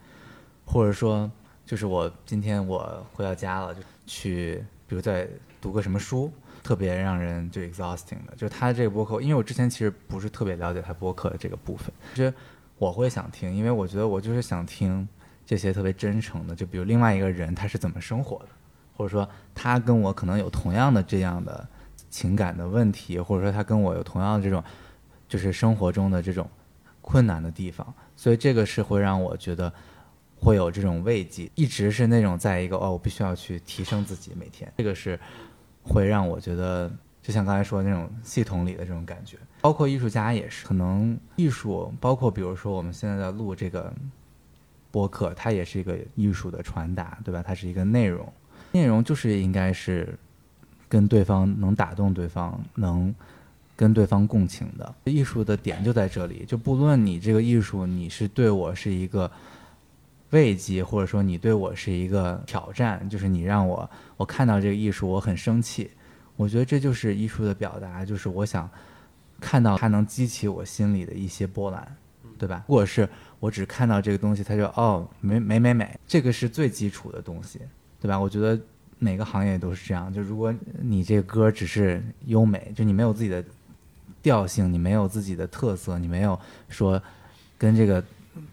[0.64, 1.30] 或者说
[1.66, 5.28] 就是我今天我回到家了，就去比如在
[5.60, 6.32] 读个什么书。
[6.62, 12.34] 特别让人就 exhausting 的，就他这个播客，因为我之前其实不是特别了解他播客的这个部分，其实
[12.76, 15.06] 我会想听，因为我觉得我就是想听
[15.44, 18.48] 这些特别真诚的，就比如另外一个人他是怎么生活的，
[18.96, 21.64] 或者说他跟我可能有同样的这样的
[22.10, 24.60] 情感的问题，或者说他跟我有同样的这种
[25.28, 26.50] 就是生活中的这种
[27.00, 29.72] 困难的地方，所以这个是会让我觉得
[30.40, 35.18] 会有这种慰藉，一直是那种在一个哦，我必须要去提升自己每天，这个是。
[35.88, 36.90] 会让我觉得，
[37.22, 43.94] 就像刚才说的那种系统里的这种感觉，包括艺术家也是，可能艺术，包括比如说我们现在在录这个
[44.90, 47.40] 播客，它也是一个艺术的传达，对吧？
[47.40, 48.26] 它是一个内容，
[48.72, 50.12] 内容就是应该是
[50.88, 53.14] 跟对方能打动对方，能
[53.76, 54.92] 跟对方共情的。
[55.04, 59.30] 艺术的点就在这里，就不论你这个艺术，你是对我是一个。
[60.30, 65.90] 慰藉，或者说你对我是一个挑战，就是你让我我看到这个艺术，我很生气。
[66.36, 68.68] 我觉得这就是艺术的表达，就是我想
[69.40, 71.96] 看到它能激起我心里的一些波澜，
[72.36, 72.64] 对吧？
[72.66, 73.08] 如果是
[73.38, 77.60] 我只看到这个东西，它就哦美美美美，这个是最基础的东西，
[78.00, 78.18] 对吧？
[78.18, 78.60] 我觉得
[78.98, 80.52] 每个行业都是这样，就如果
[80.82, 83.42] 你这个歌只是优美，就你没有自己的
[84.20, 87.00] 调性，你没有自己的特色，你没有说
[87.56, 88.02] 跟这个。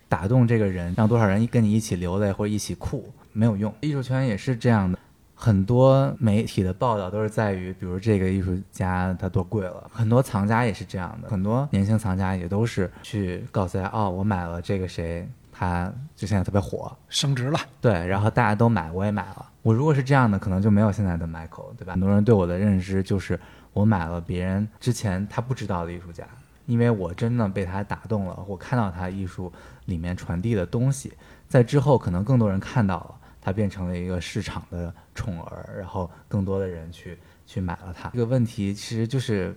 [0.08, 3.74] 打动这个人，让多少人跟你一起流泪或者一起哭，没有用。
[3.82, 4.98] 艺术圈也是这样的，
[5.36, 9.90] 很多媒体的报道都是在于，比如这个艺术家他多贵了。
[9.92, 17.60] 很多藏家也是这样的，很多年轻藏家也都是去告诉大家，哦，我买了这个谁，他就现在特别火，升值了。
[17.82, 19.46] 对，然后大家都买，我也买了。
[19.62, 21.94] 我如果是这样的，可能就没有现在的 Michael，对吧？
[21.94, 23.40] 很多人对我的认知就是
[23.72, 26.24] 我买了别人之前他不知道的艺术家。
[26.66, 29.52] 因为我真的被他打动了，我看到他艺术
[29.86, 31.14] 里面传递的东西，
[31.48, 38.10] 在之后可能更多人看到了，他变成了一个市场的宠儿，然后更多的人去去买了它。
[38.10, 39.56] 这个问题其实就是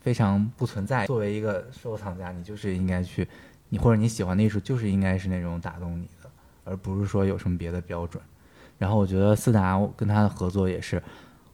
[0.00, 1.06] 非常不存在。
[1.06, 3.28] 作为一个收藏家，你就是应该去，
[3.68, 6.30] 你或者你喜欢的艺术就是应该是那种打动你的，
[6.64, 8.22] 而不是说有什么别的标准。
[8.78, 11.02] 然后我觉得斯达跟他的合作也是。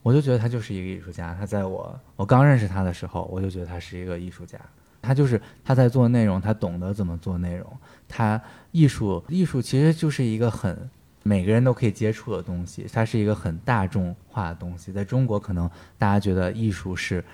[0.06, 1.34] 我就觉得他就是一个艺术家。
[1.34, 4.56] 他在我我刚认识他的时候，我就觉得他是一个艺术家。
[5.02, 7.66] 他就是他在做内容，他懂得怎么做内容。
[8.06, 8.40] 他
[8.70, 10.88] 艺术艺术其实就是一个很
[11.24, 14.92] 每个人都可以接触的东西，它是一个很大众化的东西。
[14.92, 17.24] 在中国，可能大家觉得艺术是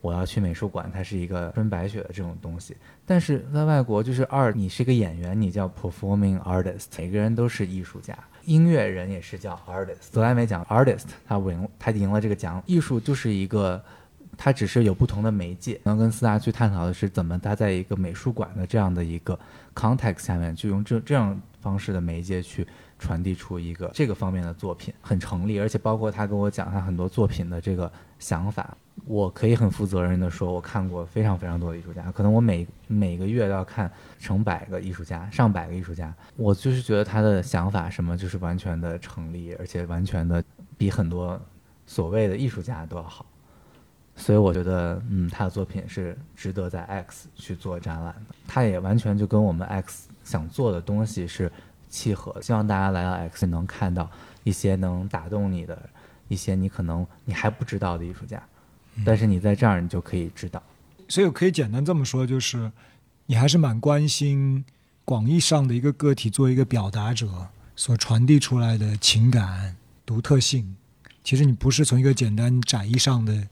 [0.00, 2.76] 我要去美术馆，它是一个分白雪的这种东西。
[3.04, 8.16] 但是在外国，就是二，你是一个演员，你叫 performing artist，每个人都是艺术家。
[8.44, 12.62] 音乐人也是叫 artist，格莱美奖 artist，他赢他赢了这个奖。
[12.64, 13.82] 艺术就是一个，
[14.38, 15.78] 它只是有不同的媒介。
[15.84, 19.38] 能跟四大去探讨的是，怎么他在一个美术馆的这样的一个
[19.74, 22.66] context 下面，就用这这样方式的媒介去
[22.98, 25.60] 传递出一个这个方面的作品，很成立。
[25.60, 28.74] 而且包括他跟我讲他很多作品的这个想法。
[29.06, 36.14] 我可以很负责任的说，我看过非常非常多的艺术家，可能我每每个月都要看成百个艺术家，上百个艺术家。
[36.36, 40.42] 我就是觉得他的想法什么就是完全的成立，而且完全的
[40.76, 41.40] 比很多
[41.86, 43.26] 所谓的艺术家都要好。
[44.16, 48.34] 所以我觉得，嗯，他的作品是值得在 X 去做展览的。
[48.46, 51.50] 他也完全就跟我们 X 想做的东西是
[51.88, 52.38] 契合。
[52.42, 54.10] 希望大家来到 X 能看到
[54.44, 55.88] 一些能打动你的
[56.28, 58.42] 一些你可能你还不知道的艺术家，
[59.04, 60.62] 但是你在这儿你就可以知道。
[61.08, 62.70] 所以我可以简单这么说，就是
[63.26, 64.64] 你还是蛮关心
[65.04, 70.76] 广义上的一个个体作为一个表达者所传递出来的情感独特性。
[71.22, 73.48] 其实你不是从一个简单窄义上的，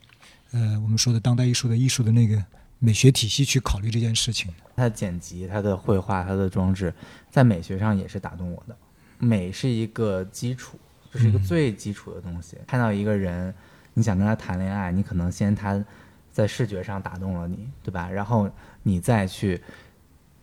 [0.53, 2.43] 呃，我们说的当代艺术的艺术的那个
[2.79, 4.51] 美学体系去考虑这件事情。
[4.77, 6.95] 它的剪辑、它的绘画、它的装置，
[7.31, 8.77] 在美学上也是打动我的。
[9.19, 10.79] 美是一个基础，
[11.13, 12.57] 就是一个最基础的东西。
[12.67, 13.53] 看到一个人，
[13.99, 15.85] 你想跟他谈恋爱，你可能先他
[16.31, 18.09] 在视觉上打动了你，对吧？
[18.09, 18.49] 然后
[18.85, 19.61] 你再去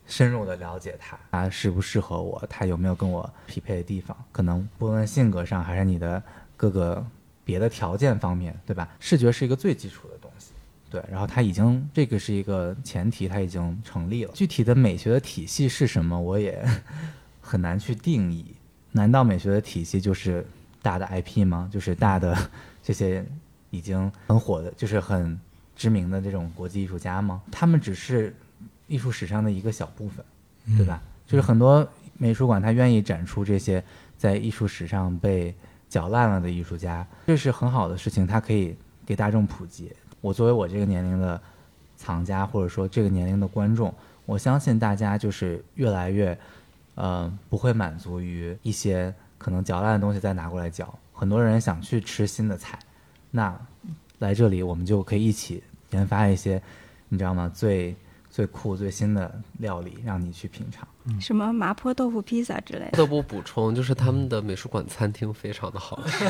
[0.05, 4.15] 深入的了解他，他适不适合我，他有没有跟我匹配的地方？
[4.33, 6.21] 可能不论性格上还是你的
[6.57, 7.01] 各个
[7.45, 8.89] 别的条件方面，对吧？
[8.99, 10.51] 视觉是一个最基础的东西。
[10.89, 14.31] 对，然后它已经这个是一个前提，它已经成立了。
[14.33, 16.61] 具体的美学的体系是什么，我也
[17.39, 18.53] 很难去定义。
[18.91, 20.45] 难道美学的体系就是
[20.81, 21.69] 大的 IP 吗？
[21.71, 22.37] 就是大的
[22.83, 23.25] 这些
[23.75, 25.39] 已经很火的，就是很
[25.75, 27.41] 知名的这种国际艺术家吗？
[27.51, 28.35] 他们只是
[28.87, 30.23] 艺术史上的一个小部分，
[30.77, 31.01] 对吧？
[31.27, 33.83] 就是很多美术馆，他愿意展出这些
[34.17, 35.53] 在艺术史上被
[35.89, 39.91] 搅烂了的艺术家，这是很好的事情，它可以给大众普及。
[40.21, 41.39] 我作为我这个年龄的
[41.97, 43.93] 藏家，或者说这个年龄的观众，
[44.25, 46.37] 我相信大家就是越来越，
[46.95, 50.97] 呃，不会满足于一些可能嚼烂的东西再拿过来嚼。
[51.13, 52.77] 很多人想去吃新的菜，
[53.35, 53.53] 那
[54.19, 56.61] 来这里我们就可以一起研发一些，
[57.09, 57.51] 你知道吗？
[57.53, 57.93] 最
[58.29, 60.87] 最酷、最新的料理，让你去品尝。
[61.19, 62.91] 什么麻婆豆腐披萨之类的。
[62.91, 66.25] 不得不补充，就是他们的美术馆餐厅非常的好吃，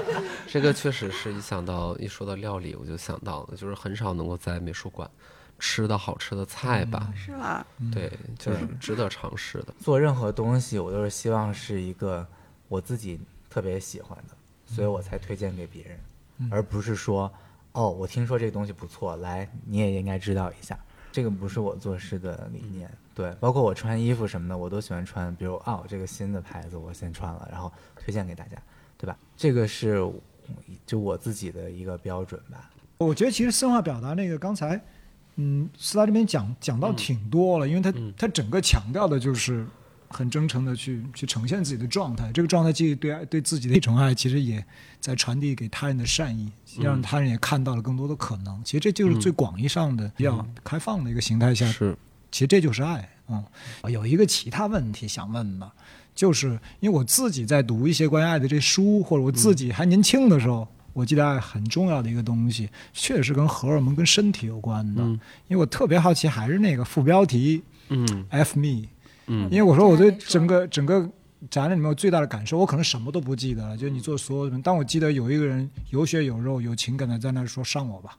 [0.46, 5.10] 这个确实是一想到一说到料理，我就想到了，就是很少能够在美术馆
[5.58, 7.10] 吃到好吃的菜吧？
[7.16, 7.66] 是吧？
[7.90, 9.74] 对，就是值得尝试的。
[9.80, 12.26] 做任何东西，我都是希望是一个
[12.68, 15.98] 我自己特别喜欢的，所以我才推荐给别人，
[16.48, 17.32] 而不是说，
[17.72, 20.78] 哦，我听说这个东西不错，来你也应该知道一下。
[21.12, 28.56] 这个不是我做事的理念，对，包括我穿衣服什么的，我都喜欢穿，比如哦，这个新的牌子我先穿了，然后推荐给大家，
[28.96, 29.18] 对吧？
[29.36, 30.08] 这个是
[30.86, 32.70] 就我自己的一个标准吧。
[32.98, 34.80] 我觉得其实深化表达那个刚才，
[35.34, 39.66] 嗯，斯达这边讲讲到挺多了，因为他他整个强调的就是
[40.10, 44.62] 很真诚的去去呈现自己的状态，这个状态既对爱对自己的一种爱，其实也
[45.00, 46.50] 在传递给他人的善意，
[46.80, 48.60] 让他人也看到了更多的可能。
[48.64, 51.96] 其实这就是最广义上的比较开放的一个形态下，是，
[52.30, 53.08] 其实这就是爱。
[53.28, 53.44] 嗯，
[53.88, 55.70] 有一个其他问题想问的，
[56.16, 65.02] 就是因为我自己在读一些关于爱的这书，或者我自己还年轻的时候，我记得爱很重要的一个东西，确实跟荷尔蒙、跟身体有关的。
[65.04, 65.12] 嗯
[65.46, 68.88] 因为我特别好奇，还是那个副标题嗯 “F me”，
[69.32, 71.08] 嗯因为我说我对整个整个
[71.48, 78.16] 展览里面我最大的感受，我可能什么都不记得了，就是你做所有的，但我记得有一个人有血有肉、有情感的在那说上我吧，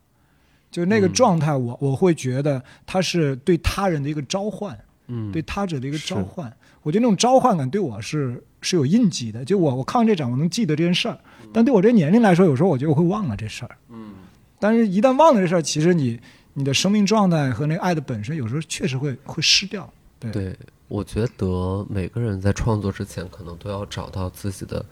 [0.72, 4.78] 就那个嗯状态我，我会觉得他是对他人的一个召唤。
[5.14, 6.52] 嗯，对他者的一个召唤。
[6.84, 9.44] 我觉得那种召唤感对我是是有印记的。
[9.44, 11.20] 就我我看完这展，我能记得这件事儿，
[11.52, 13.76] 但对我这年龄来说，有时候我觉得我会忘了这事儿。
[13.90, 14.14] 嗯，
[14.58, 16.18] 但是一旦忘了这事儿，其实你
[16.54, 19.92] 你的生命状态和那个爱的本身，有时候确实会会失掉。
[20.18, 20.56] 对，对，
[20.92, 24.86] 我觉得每个人在创作之前，可能都要找到自己的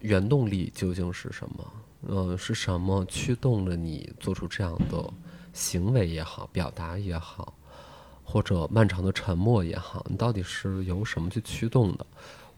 [0.00, 1.72] 原动力究竟是什么。
[2.08, 5.10] 嗯、是什么驱动了你做出这样的
[5.54, 7.54] 行为也好，表达也好，
[8.22, 12.06] 或者漫长的沉默也好，你到底是由什么去驱动的？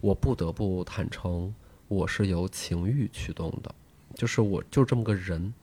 [0.01, 1.55] 我不得不坦诚，
[1.87, 3.73] 我是由情欲驱动的，
[4.15, 5.53] 就是我就这么个人，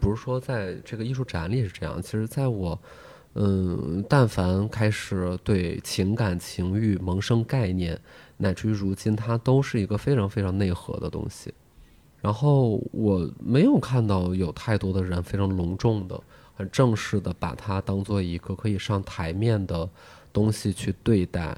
[0.00, 2.80] 不是说在这个艺术展里是这样，其实在我。
[3.38, 8.00] 嗯，但凡开始对情感情欲萌生概念，
[8.38, 11.52] 乃至于如今，它都是一个非常非常内核的东西。
[12.22, 16.18] 然后我没有看到有太多的人非常隆重的、
[16.54, 19.86] 很正式的把它当做一个可以上台面的
[20.32, 21.54] 东西去对待。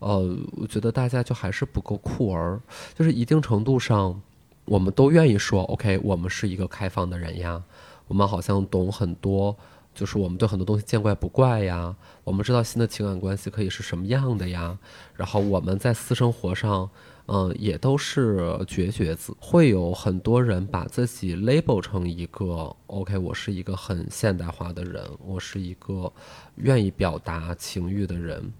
[0.00, 2.60] 呃，我觉得大家就还是不够酷儿，
[2.94, 4.20] 就是一定程度上，
[4.66, 7.62] 我们都愿意说，OK，我们是一个开放的人呀，
[8.08, 9.56] 我们好像懂很多。
[9.94, 14.76] 就是我们对很多东西见怪不怪呀，我们知道新的情感关系可以是什么样的呀，
[15.14, 16.90] 然后我们在私生活上，
[17.26, 19.34] 嗯、也都是绝绝子。
[19.38, 26.12] 会有很多人把自己 label 成一个 OK，我是一个很现代化的人，我是一个
[26.56, 28.52] 愿意表达情欲的人，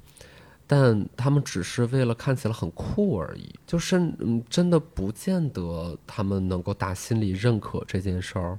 [0.67, 8.59] 但他们只是为了看起来很酷而已，就是嗯，真的不见得他们能够打心里认可这件事儿。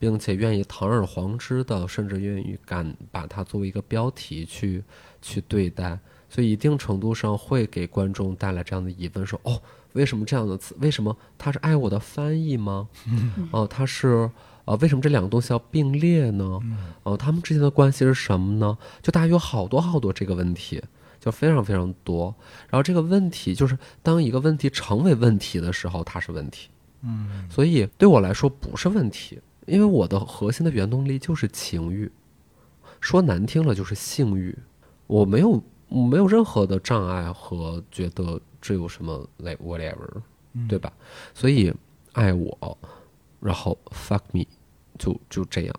[0.00, 4.82] 并且愿意堂而皇之的，甚至愿意敢把它作为一个标题去
[5.22, 5.96] 去对待。
[6.28, 9.60] 所以一定程度上会给观众带来这样的疑问：说哦，
[9.92, 10.76] 为什么这样的词？
[10.80, 12.88] 为什么他是爱我的翻译吗？
[13.50, 14.30] 哦、他是
[14.64, 16.60] 呃，为什么这两个东西要并列呢？
[17.02, 18.78] 哦、他们之间的关系是什么呢？
[19.02, 20.80] 就大家有好多好多这个问题，
[21.18, 22.32] 就非常非常多。
[22.68, 26.68] 然后这个问题就是，当一个问题成为问题的时候，它是问题。
[27.02, 29.40] 嗯，所以对我来说不是问题，
[29.70, 32.10] 因为我的核心的原动力就是情欲，
[33.00, 34.58] 说难听了就是性欲，
[35.06, 40.22] 我没有我没有任何的障碍和觉得这有什么 like whatever，
[40.68, 40.92] 对吧？
[41.32, 41.72] 所以
[42.12, 42.78] 爱我，
[43.38, 44.44] 然后 fuck me，
[44.98, 45.74] 就就这样。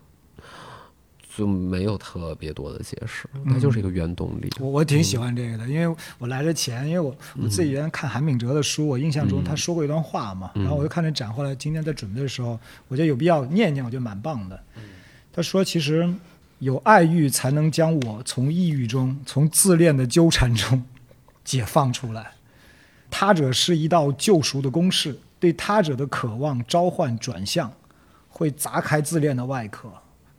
[1.36, 4.50] 就没有特别多的解释，它就是一个原动力。
[4.60, 12.58] 我我挺喜欢这个的，因为我来之前，因为我我自己原来看韩炳哲的书，我印象中他说过一段话嘛，然后我就看着展，后来今天在准备的时候，
[12.88, 14.62] 我觉得有必要念念，我觉得蛮棒的。
[15.32, 16.12] 他说，其实
[16.58, 20.84] 有爱欲才能将我从抑郁中、从自恋的纠缠中
[21.42, 22.32] 解放出来。
[23.10, 27.72] 他者是一道救赎的公式，对他者的渴望召唤转向，
[28.28, 29.90] 会砸开自恋的外壳，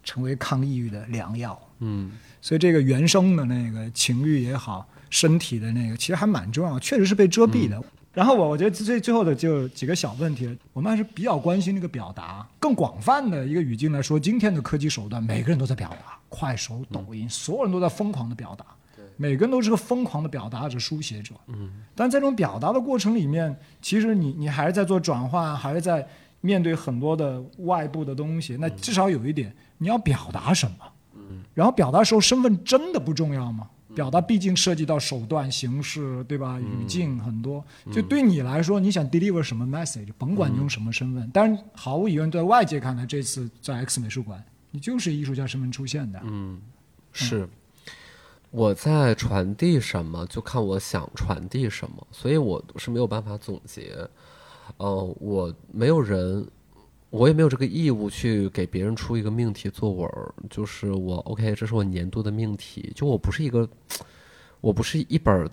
[0.03, 1.59] 成为抗抑郁的良药。
[1.79, 7.81] 嗯所以这个原生的那个情欲也好，身体的那个其实还蛮重要，确实是被遮蔽的。
[8.13, 12.47] 然后我我觉得最最后的就几个小问题，我们还是比较关心那个表达。
[12.59, 18.65] 更广泛的一个语境来说，今天的科技手段，每个人都在表达，快手、抖音，所有人都在疯狂的表达，
[19.17, 21.33] 每个人都是个疯狂的表达者、书写者。
[21.47, 26.07] 嗯但在这种表达的过程里面，其实你你还是在做转换，还是在
[26.41, 28.57] 面对很多的外部的东西。
[28.59, 30.77] 那至少有一点，你要表达什么？
[31.53, 33.69] 然后表达时候身份真的不重要吗？
[33.93, 36.59] 表达毕竟涉及到手段、形式，对吧？
[36.59, 37.63] 语境很多。
[37.91, 41.29] 就对你来说，你想 deliver 什么 message，甭管你用什么身份。
[41.31, 46.19] 但是毫无疑问，在外界看来，这次在 X 美术馆，你就是艺术家身份出现的。
[46.23, 46.59] 嗯，
[47.11, 47.47] 是。
[48.49, 53.95] 我在传递什么，就看我想传递什么，所以我是没有办法总结。
[54.77, 56.47] 呃，我没有人，
[57.13, 60.33] 我也没有这个义务去给别人出一个命题作文儿。
[60.49, 62.91] 就是我 OK，这是我年度的命题。
[62.95, 63.69] 就我不是一个，
[64.61, 65.47] 我不是一本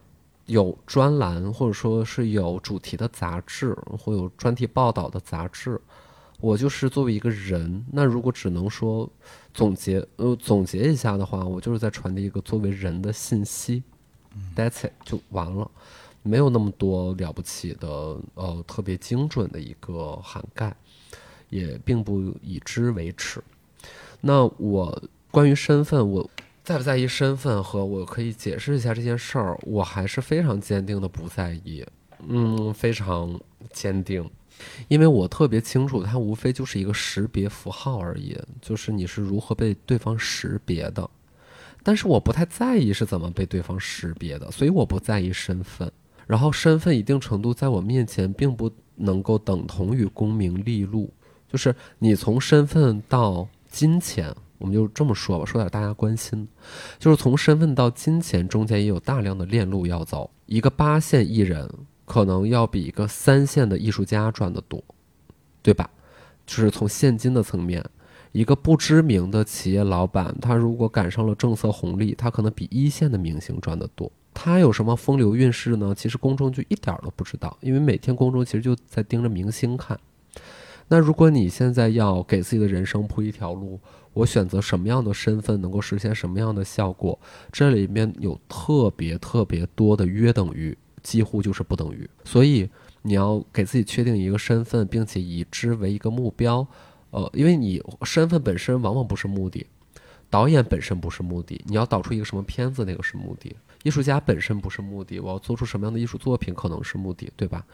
[0.47, 5.79] 有专栏或者说是有主题的杂志，或有专题报道的杂志。
[6.41, 9.07] 我就是作为一个人，那如果只能说
[9.53, 13.83] 总结，呃，总结一下的话，我就是在传递一个作为人的信息
[14.57, 15.71] ，That's it 就完了，
[16.23, 20.75] 没有那么多了不起的，呃，特别精准的一个涵盖，
[21.51, 23.43] 也并不以之为耻。
[24.21, 26.29] 那我关于身份，我
[26.65, 31.85] 在不在意身份和我可以解释一下这件事儿，我还是非常坚定的不在意，
[32.27, 33.39] 嗯，非常
[33.73, 34.29] 坚定。
[34.89, 41.09] 因为我特别清楚，它无非就是一个识别符号而已，就是你是如何被对方识别的。
[41.83, 45.91] 但是我不太在意是怎么被对方识别的，所以我不在意身份。
[46.27, 51.11] 然后身份一定程度在我面前并不能够等同于功名利禄，
[51.51, 56.47] 就是你从身份到金钱，我们就这么说吧，说点大家关心，
[56.99, 60.31] 就是从身份到金钱中间也有大量的链路要走。
[60.47, 61.69] 一个八线艺人。
[62.07, 64.83] 可能要比一个三线的艺术家赚得多，
[65.63, 65.89] 对吧？
[66.45, 67.85] 就是从现金的层面，
[68.33, 74.11] 一个不知名的企业老板，他如果赶上了政策红利，他可能比一线的明星赚得多。
[74.35, 75.95] 他有什么风流韵事呢？
[75.97, 79.97] 其实公众就一点都不知道，因为每天公众其实就在盯着明星看。
[80.91, 83.81] 那如果你现在要给自己的人生铺一条路，
[84.13, 87.19] 我选择什么样的身份能够实现什么样的效果？
[87.51, 90.77] 这里面有特别特别多的约等于。
[91.03, 92.69] 几乎就是不等于，所以
[93.01, 96.67] 你要给自己确定一个身份，并且以之为一个目标。
[97.11, 99.67] 呃，因为你身份本身往往不是目的，
[100.29, 103.57] 导演本身不是目的，你要导出一个什么片子，那个是目的。
[103.83, 107.65] 艺术家本身不是目的，我要做出什么样的艺术作品可能是目的，对吧？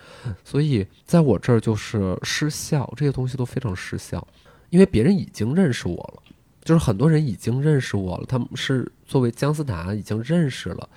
[0.44, 4.26] 所以在我这儿就是失效，这些东西都非常失效，
[4.70, 6.22] 因为别人已经认识我了，
[6.62, 10.88] 就是很多人已经认识我了，他们是作为姜思达已经认识了。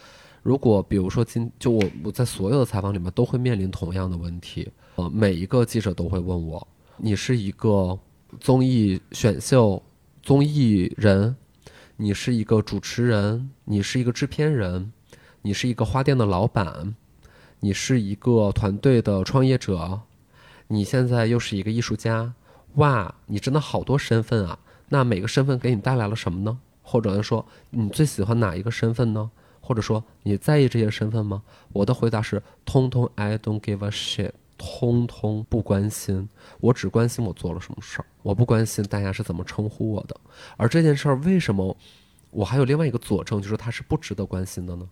[0.41, 6.65] 如果比如说今就我我在所有的采访里面都会面临同样的问题，呃，每一个记者都会问我，
[6.97, 7.97] 你是一个
[8.39, 9.81] 综艺选秀
[10.21, 11.35] 综艺人，
[11.97, 14.91] 你是一个主持人，你是一个制片人，
[15.41, 16.95] 你是一个花店的老板，
[17.61, 20.01] 你是一个团队的创业者，
[20.67, 22.33] 你现在又是一个艺术家，
[22.75, 24.59] 哇，你真的好多身份啊！
[24.89, 26.59] 那每个身份给你带来了什么呢？
[26.81, 29.31] 或者说你最喜欢哪一个身份呢？
[29.61, 31.41] 或者说你在意这些身份吗？
[31.71, 36.27] 我的回答是：通通 I don't give a shit，通通不关心。
[36.59, 40.19] 我只关心我做了什么事儿，我不关心大家是怎么称呼我的。
[40.57, 41.77] 而这件事儿为什么
[42.31, 44.89] 我还有另外一个佐证，就是它是不值得关心的呢？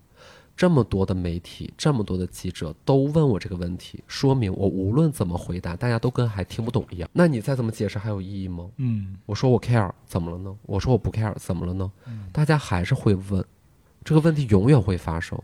[0.57, 7.07] 这么多的媒体，这么多的记者都问我这个问题，说明我无论怎么回答，大家都跟还听不懂一样。
[7.13, 8.67] 那你再怎么解释还有意义吗？
[8.77, 10.57] 嗯我说我 care 怎么了呢？
[10.63, 11.91] 我说我不 care 怎么了呢？
[12.33, 13.45] 大家还是会问，
[14.03, 15.39] 这个问题永远会发生。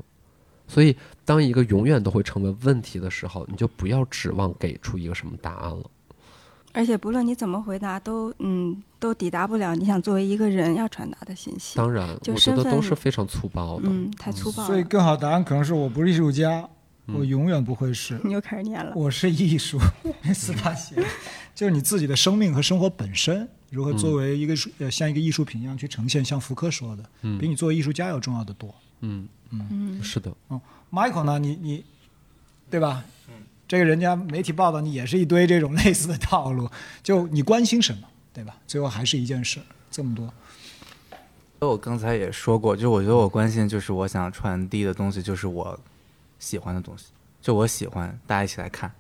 [0.68, 0.96] 所以，
[1.26, 5.84] 当一个永远都会成为问题的时候，你就不要指望给出一个什么答案了。
[6.74, 11.78] 而且不论你怎么回答，都嗯都抵达不了你想作为一个人要传达的信息。
[11.78, 13.88] 当然，就我觉得身份都是非常粗暴的。
[13.88, 14.68] 嗯，太粗暴了。
[14.68, 16.68] 所以更好的答案可能是我不是艺术家，
[17.06, 18.20] 我永远不会是。
[18.26, 18.92] 你又开始念了。
[18.96, 19.80] 我是艺术，
[20.34, 20.96] 四大写，
[21.54, 27.04] 就是你自己的生命和生活本身如何作为一个呃像一个艺术品一样去呈现，像福柯说的，
[27.40, 28.74] 比你作为艺术家要重要的多。
[29.02, 30.34] 嗯嗯，是的
[30.92, 31.86] ，Michael 呢，你你
[32.70, 33.04] 对吧？
[33.74, 36.70] 这个人家媒体报道你也是一堆这种 类似的套路，
[37.02, 38.56] 就你关心什么，对吧？
[38.68, 39.60] 最后还是一件事，
[39.90, 40.32] 这么多。
[41.60, 45.80] 我刚才也说过，就我觉得我关心就是我想传递的东西，就是我
[46.38, 47.06] 喜欢的东西，
[47.42, 48.92] 就我喜欢，大家一起来看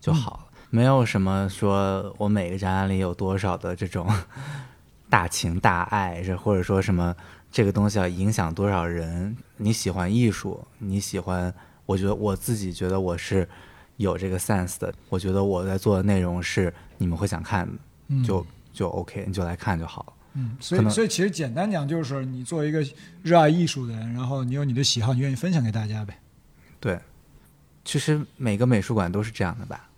[0.00, 4.12] 就好了，没有什么说我每个展览里有多少的这种
[5.08, 7.14] 大情大爱，这或者说什么
[7.52, 9.36] 这个东西要影响多少人。
[9.58, 11.54] 你喜欢艺术，你喜欢，
[11.84, 13.48] 我觉得我自己觉得我是
[13.96, 17.72] 有这个 sense 的，我觉得我在做的内容是你们会想看的，
[18.08, 20.12] 嗯就就 OK，你就来看就好了。
[20.34, 22.86] 嗯，所以所以其实简单讲就是，你作为一个
[23.22, 26.18] 热爱艺术的人，然后你有你的喜好，你愿意分享给大家呗。
[26.78, 27.00] 对，
[27.84, 29.88] 其实每个美术馆都是这样的吧？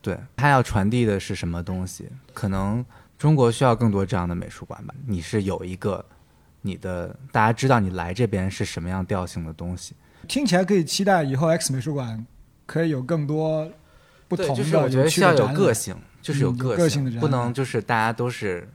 [0.00, 2.08] 对，它要传递的是什么东西？
[2.32, 2.84] 可能
[3.18, 4.94] 中国需要更多这样的美术馆吧。
[5.04, 6.04] 你是有一个
[6.62, 9.94] 你的，大家知道你来这边是什么样调性的东西。
[10.28, 12.24] 听起来可以期待以后 X 美术馆
[12.70, 13.68] 可以有更多
[14.28, 15.92] 不同，的、就是我觉得需要有个性，
[16.22, 18.68] 就是有嗯有个个性的人不能就是大家都是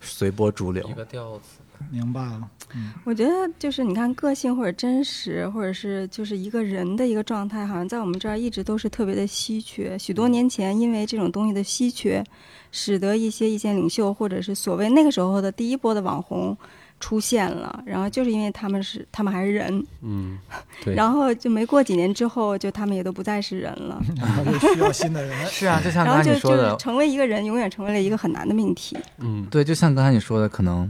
[0.00, 0.92] 随波逐流一。
[0.94, 1.60] 个调子。
[1.90, 2.50] 明白了。
[2.74, 9.96] 嗯我觉得就是你看个性或者真实，或者是就是一个人的一个状态，好像在我们这儿一直都是特别的稀缺。
[9.96, 12.24] 许多年前，因为这种东西的稀缺，
[12.72, 16.56] 使得一些意见领袖或者是所谓那个时候的第一波的网红
[17.00, 17.82] 出现了。
[17.84, 20.38] 然后就是因为他们是他们还是人，嗯，
[20.84, 20.94] 对。
[20.94, 24.00] 然后就没过几年之后，就他们也都不再是人了。
[24.16, 25.34] 然后就需要新的人。
[25.48, 28.96] 是啊，就像刚才你说的就是，成为一个人，永远成为了一个很难的命题。
[29.18, 30.86] 嗯，对，就像刚才你说的，可能，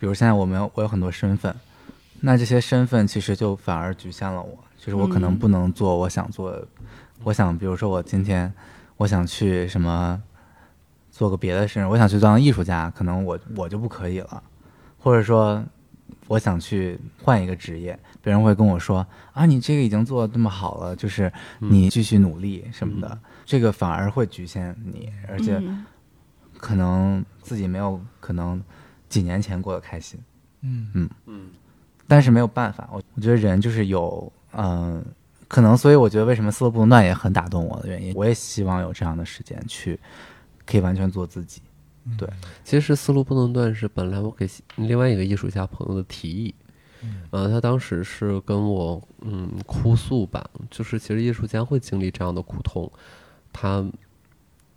[0.00, 1.54] 比如现在我们有我有很多身份，
[2.20, 6.66] 那这些身份其实就反而局限了我，就是我可能嗯不能做我想做的。
[7.24, 8.52] 我想，比如说我今天
[8.96, 10.20] 我想去什么
[11.10, 14.42] 做个别的事，我想去当艺术家，可能我我就不可以了，
[15.02, 15.64] 或者说
[16.28, 25.56] 我想去换一个职业，别人会跟我说啊，你这个已经做的那么好了，就是你继续努力什么的，这个反而会局限你，而且。
[25.56, 25.84] 嗯。
[26.58, 28.62] 可能自己没有可能
[29.08, 30.20] 几年前过得开心，
[30.60, 30.86] 嗯。
[30.94, 31.10] 嗯。
[31.26, 31.50] 嗯。
[32.06, 35.04] 但是没有办法，我我觉得人就是有嗯、
[35.48, 39.98] 可能所以我觉得为什么斯洛布伦断也很打动我的原因，我也希望有这样的时间去
[40.64, 41.60] 可以完全做自己。
[42.18, 42.28] 对，
[42.64, 46.54] 其实思路不能断是本来我给另外一个艺术家朋友的提议，
[47.30, 52.90] 嗯、他当时是跟我嗯哭诉吧，就是其实艺术家会经历这样的苦痛，
[53.52, 53.84] 他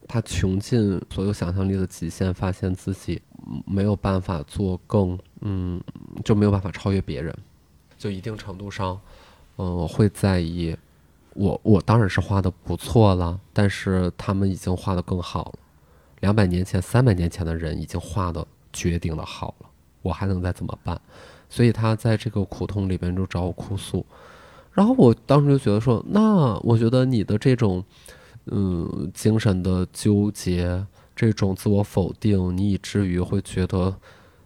[0.08, 5.82] 他穷尽所有想象力的极限，发现自己嗯没有办法做更嗯
[6.24, 7.36] 就没有办法超越别人，
[7.98, 9.00] 就一定程度上，
[9.58, 10.78] 嗯、会在意
[11.34, 15.60] 我我当然是画的不错了，但是他们已经画的更好了。
[16.26, 18.44] 两百年前、三百年前的人已经画的
[18.74, 19.70] 绝顶的好了，
[20.02, 21.00] 我还能再怎么办？
[21.52, 24.04] 所以他在这个苦痛里边就找我哭诉，
[24.74, 27.84] 然后我当时就觉得说，那我觉得你的这种，
[28.46, 30.84] 嗯，精神的纠结，
[31.16, 33.96] 这种自我否定，你以至于会觉得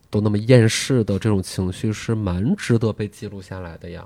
[0.10, 4.06] 都那么厌世的这种情绪，是蛮值得被记录下来的呀，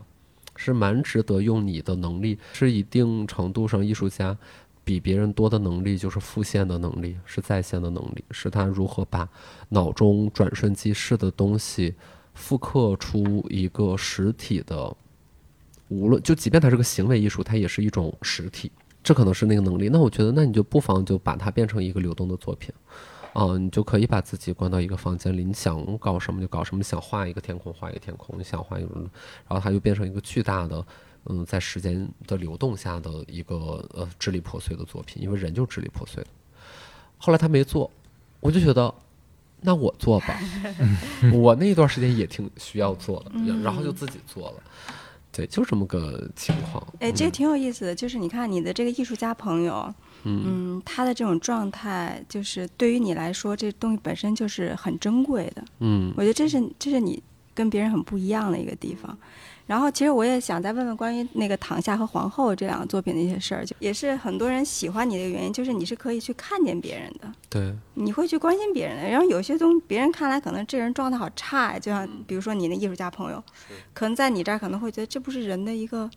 [0.55, 4.37] 是蛮值得用你的能力，是一定程度上艺术家。
[4.83, 9.27] 比别人多的能力就是复现的能力，是在线的能力，是他如何把
[9.69, 11.95] 脑中转瞬即逝的东西
[12.33, 14.93] 复刻出一个实体的，
[15.87, 19.87] 无论就即便它是个行为艺术，它也是一种实体，这可能是那个能力。
[19.87, 22.73] 那我觉得，那你就不妨就把它变成一个流动的作品，
[23.33, 28.89] 啊，你就可以把自己关到一个房间里，你想搞什么就搞什么，想画一个天空画一个天空，你想画一个，
[29.47, 30.85] 然后它就变成一个巨大的。
[31.25, 36.29] 嗯，在时间的流动下的一个呃支离破碎的作品，因为人就支离破碎的。
[37.17, 37.89] 后来他没做，
[38.41, 38.93] 我就觉得，
[39.61, 40.37] 那我做吧。
[41.33, 43.31] 我那一段时间也挺需要做的，
[43.63, 44.63] 然后就自己做了。
[45.31, 46.85] 对，就这么个情况。
[46.99, 49.91] 哎，这个挺有意思的，就是你看你的这个艺术家朋友，
[50.25, 55.63] 嗯，他的这种状态，就是对于你来说，这东西本身就是很珍贵的。
[55.79, 57.23] 嗯我觉得这是这是你
[57.55, 59.17] 跟别人很不一样的一个地方。
[59.65, 69.09] 然后，其实我也想再问问关于那个《躺下》和《皇后》这两个作品的一些事儿，就也是很多人喜欢你的原因，就是你是可以去看见别人的，对，你会去关心别人的。
[69.09, 73.41] 然后有些东西，别人看来可能这人状态好差呀，就像比如说你那艺术家朋友，
[73.93, 76.09] 可能在你这儿可能会觉得这不是人的一个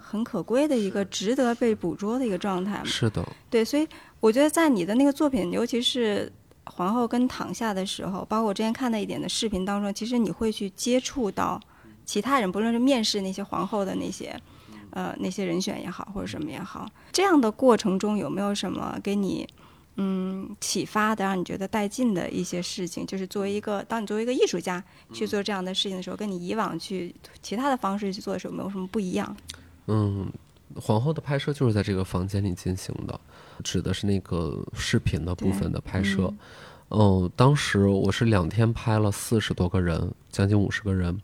[0.00, 2.84] 很可贵的一个值得被捕捉的一个状态嘛。
[2.84, 3.86] 是的，对，所以
[4.18, 6.30] 我觉得在你的那个作品，尤其是
[6.64, 11.60] 皇后跟躺下的时候，包括我之前看的一点的视频当中，其实你会去接触到
[12.10, 14.36] 其他人，不论是面试那些皇后的那些，
[14.90, 19.48] 呃，那些人选也好，或者什么也好，这样的过程中有没有什么给你
[19.94, 23.06] 嗯启发的，让你觉得带劲的一些事情？
[23.06, 24.82] 就是作为一个，当你作为一个艺术家
[25.12, 29.36] 去做这样的事情的时候，跟你以往去其他的方式去做的时候，有没有什么不一样？
[29.86, 30.28] 嗯，
[30.74, 33.20] 皇后的拍摄就是在这个房间里进行的，
[33.62, 36.34] 指的是那个视频的部分的拍摄。
[36.88, 41.16] 嗯，当时我是两天拍了四十多个人，将近五十个人。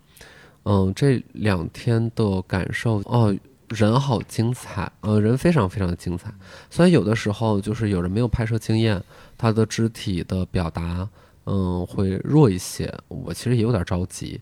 [0.69, 3.33] 嗯，这两天的感受哦，
[3.69, 6.29] 人好精彩，呃，人非常非常精彩。
[6.69, 9.01] 虽然有的时候就是有人没有拍摄经验，
[9.37, 11.07] 他的肢体的表达，
[11.45, 12.93] 嗯，会弱一些。
[13.07, 14.41] 我其实也有点着急，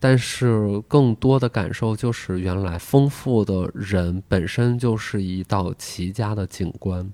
[0.00, 7.08] 但是更多的感受就是，原来丰富的人本身就是一道奇佳的景观。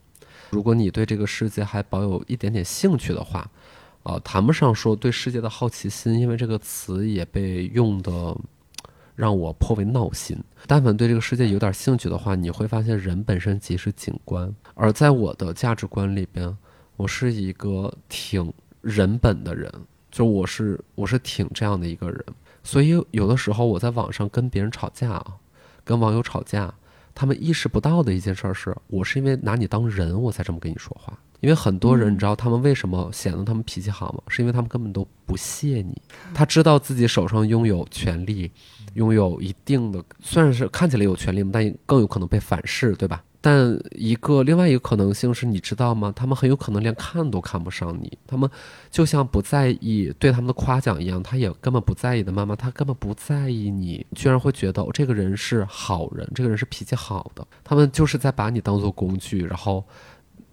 [0.48, 3.50] 如果你对这个世界还保有一点点兴趣的话，
[4.08, 8.36] 呃，谈不上说对世界的好奇心，因为这个词也被用的
[9.16, 10.38] 让我颇为闹心。
[10.68, 14.54] 但凡对这个世界有点兴趣的话，你会发现人本身即是景观。
[14.74, 16.56] 而在我的价值观里边，
[16.96, 19.68] 我是一个挺人本的人，
[20.08, 22.24] 就我是我是挺这样的一个人。
[22.62, 25.34] 所以有的时候我在网上跟别人吵架啊，
[25.82, 26.72] 跟网友吵架，
[27.12, 31.18] 他们意识不到的一件事是，我是因为拿你当人，我才这么跟你说话。
[31.40, 34.22] 因为很多人，你知道他们为什么显得他们脾气好吗？
[34.28, 36.00] 是因为他们根本都不屑你。
[36.34, 38.50] 他知道自己手上拥有权利，
[38.94, 43.22] 拥有一定的，虽然是看起来有权利，但更有可能被反噬，对吧？
[43.38, 46.12] 但一个另外一个可能性是，你知道吗？
[46.16, 48.50] 他们很有可能连看都看不上你，他们
[48.90, 52.32] 就像不在意对他们的夸奖一样，他也根本不在意的。
[52.32, 57.46] 妈妈，他根本不在意你，居然会觉得、哦、这个人是好人，这个人是脾气好的。
[57.62, 59.84] 他们就是在把你当做工具，然后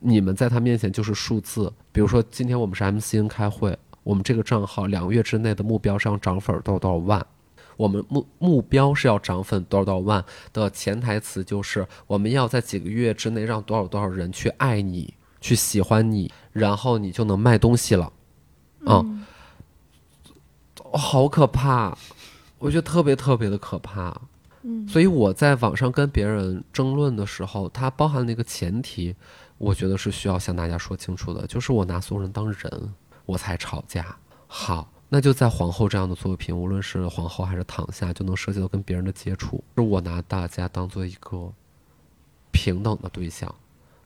[0.04, 1.72] 你们在他面前就是数字。
[1.92, 7.26] 比如说，今天我们是 MCN 开会，我们这个账号两个月之内的目标是要涨粉多少多少万。
[7.76, 10.24] 我们目目标是要涨粉多少多少万
[10.54, 15.12] 的潜台词就是我们要在几个月之内让多少多少人去爱你，
[15.42, 18.14] 去喜欢你，然后你就能卖东西了。
[18.86, 19.26] 嗯，
[20.84, 21.98] 哦好可怕，
[22.60, 24.22] 我觉得特别特别的可怕。
[24.62, 29.16] 嗯，所以我在网上跟别人争论的时候，它包含了一个前提，
[29.64, 32.94] 我觉得是需要向大家说清楚的，就是我拿所有人当人，
[33.26, 34.16] 我才吵架。
[34.48, 34.90] 好。
[35.10, 39.64] 那就在皇后这样的作品，无论是皇后还是躺下，就能涉及到跟别人的接触。
[39.76, 41.54] 是我拿大家当做一个
[42.52, 43.54] 平等的对象。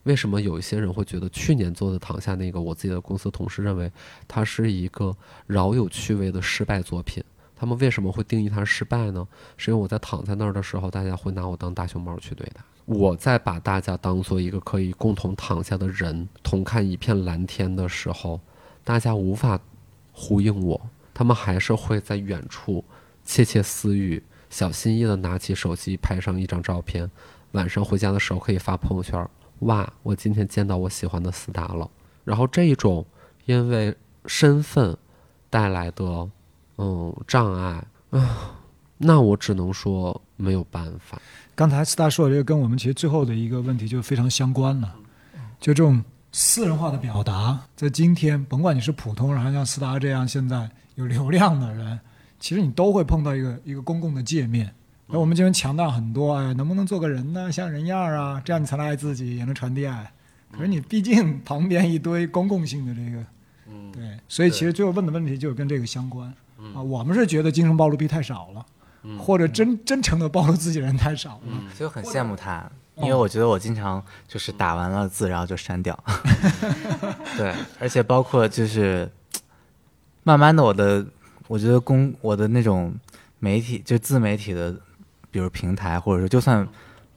[0.04, 3.90] 为什么有一些人会觉得去年做的躺下那个，我自己的公司同事认为
[4.28, 5.16] 它是一个
[5.46, 7.24] 饶有趣味的失败作品？
[7.56, 9.26] 他们为什么会定义它失败呢？
[9.56, 12.60] 是因为我在躺在那儿的时候，大家会拿我当大熊猫去对待。
[12.88, 18.40] 我在把大家当做一个可以共同躺下的人，同看一片蓝天的时候，
[18.86, 19.60] 大家无法
[20.14, 20.90] 呼应我。
[21.14, 22.86] 他们还是会在远处
[23.26, 27.12] 窃窃私语，小心翼翼地拿起手机拍上一张照片，
[27.52, 29.28] 晚上回家的时候可以发朋友圈。
[29.60, 31.90] 哇，我今天见到我喜欢的斯达了。
[32.24, 33.06] 然后这一种
[33.46, 33.94] 因为
[34.28, 34.98] 身份
[35.50, 36.30] 带来的
[36.78, 38.62] 嗯障碍啊，
[38.98, 41.22] 那我只能说没有办法。
[41.56, 44.96] 刚才斯达说的这个跟我们其实最后的一个问题就非常相关了，
[45.60, 50.70] 就这种私人化的表达，在今天，甭管你是普通人，还是像斯达这样现在。
[50.96, 52.00] 有流量的人，
[52.40, 54.74] 其实你都会碰到一个一个公共的界面。
[55.06, 57.52] 那我们今天强调很多，哎，能不能做个人呢？
[57.52, 60.12] 像人样啊，这样你才能爱自己，也能传递爱。
[60.52, 63.24] 可是你毕竟旁边一堆公共性的这个，
[63.68, 66.34] 嗯，对，所以其实最后问的问题就是跟这个相关。
[66.74, 68.66] 啊，我们是觉得精神暴露癖太少了，
[69.20, 71.54] 或者真真诚的暴露自己人太少了。
[71.76, 75.98] 所以我很羡慕他，因为我觉得我经常就是打完了字，然后就删掉。
[77.38, 79.10] 对，而且包括就是。
[80.24, 81.06] 慢慢的，我的
[81.48, 82.94] 我觉得公我的那种
[83.40, 84.76] 媒体就自媒体的，
[85.32, 86.68] 比如平台，或者说就算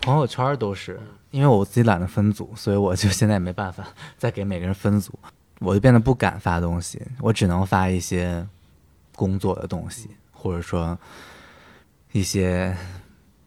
[0.01, 1.01] 朋友圈都是，
[1.33, 3.85] 因为我自己懒得分组，所以我就现在也没办法
[4.17, 5.19] 再给每个人分组，
[5.59, 8.47] 我就变得不敢发东西，我只能发一些
[9.17, 10.97] 工作的东西，或者说
[12.13, 12.77] 一些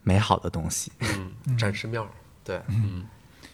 [0.03, 0.91] 美好的东西，
[1.45, 2.03] 嗯，展示面
[2.43, 3.05] 对，嗯。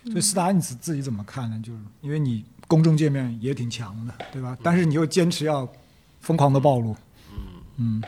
[0.06, 1.60] 所以斯达你自自己怎么看呢？
[1.64, 4.58] 就是因为你公众界面也挺强的，对吧？
[4.64, 5.68] 但是你又坚持要。
[6.22, 6.94] 疯狂的暴露，
[7.32, 8.04] 嗯嗯，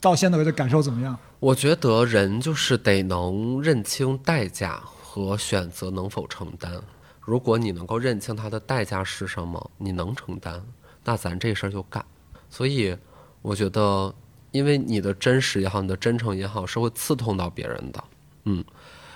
[0.00, 1.18] 到现在为止感受怎么样？
[1.40, 6.80] 我觉得人就是得能认清代价和选择能否承担。
[7.20, 10.64] 如果你能够认清它的代价是什么，你能承担，
[11.02, 12.04] 那咱这事儿就干。
[12.48, 12.96] 所以
[13.42, 14.14] 我觉得，
[14.56, 18.02] 因为你的真实也好，你的真诚也好，是会刺痛到别人的，
[18.44, 18.64] 嗯，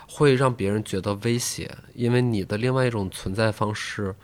[0.06, 4.14] 会让别人觉得威胁，因为你的另外一种存在方式，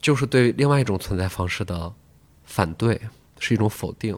[0.00, 1.92] 就是对另外一种存在方式的
[2.44, 3.00] 反对，
[3.40, 4.16] 是一种否定。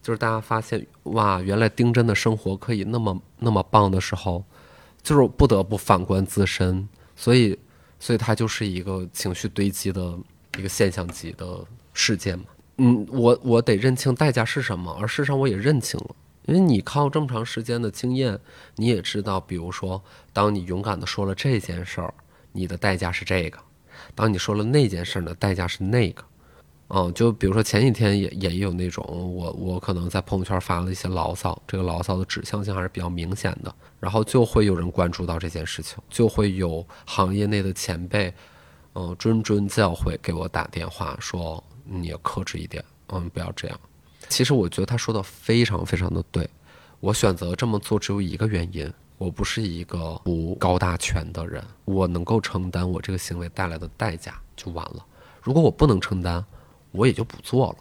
[0.00, 4.44] 就是大家发现哇，原来丁真的生活可以那么那么棒的时候，
[5.02, 7.56] 就是不得不反观自身，所以，
[8.00, 10.18] 所以它就是一个情绪堆积的
[10.58, 11.64] 一个现象级的
[11.94, 12.44] 事件嘛。
[12.78, 16.16] 嗯，我我得认清代价是什么，而事实上我也认清了，
[16.46, 18.38] 因为你靠这么长时间的经验，
[18.76, 22.12] 你也知道，比如说，当你勇敢的说了这件事儿，
[22.52, 23.58] 你的代价是这个；
[24.14, 26.24] 当你说了那件事儿呢，代价是那个。
[26.94, 29.02] 嗯，就比如说前几天也也有那种，
[29.34, 38.34] 我我可能在朋友圈发了一些牢骚，这个牢骚的指向性还是比较明显的，然后就会有人关注到这件事情，就会有行业内的前辈，
[38.94, 43.80] 嗯，谆谆教诲给我打电话说你要克制一点，嗯，不要这样。
[44.28, 46.48] 其实我觉得他说的非常非常的对，
[47.00, 55.04] 我选择这么做只有一个原因，我不是一个不高大全的人，我能够承担我这个行为带来的代价就完了。
[55.42, 56.44] 如果我不能承担，
[56.92, 57.76] 我也就不做了。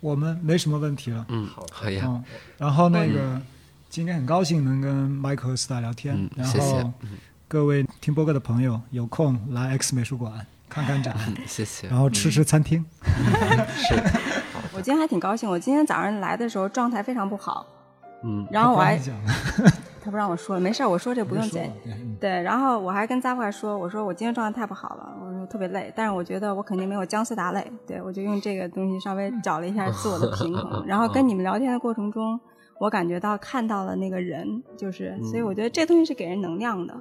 [0.00, 1.26] 我们没什么问题了。
[1.28, 2.04] 嗯，好呀。
[2.06, 2.24] 嗯，
[2.58, 3.40] 然后那个
[3.90, 6.14] 今天很高兴能跟麦克和斯达聊天。
[6.16, 6.92] 嗯然谢谢后
[7.48, 11.96] 各位听播客的朋友有空来 X 美术馆看看展，嗯， 谢谢然。
[11.96, 12.84] 后吃吃餐厅。
[13.76, 13.94] 是，
[14.74, 17.64] 我今天还挺高兴，我今天早上来的时候状态非常不好，
[18.24, 18.98] 嗯，然后我还
[20.02, 21.72] 他不让 我说了，没事儿，我说这不用剪。
[21.86, 30.84] 嗯对，然后我还跟扎克说，我说我今天状态太不好了，我说特别累，但是我觉得我肯定没有姜思达累，对我就用这个东西稍微找了一下自我的平衡。
[30.86, 32.40] 然后跟你们聊天的过程中，
[32.80, 36.94] 我感觉到看到了那个人，就是，所以我觉得这东西是给人能量的，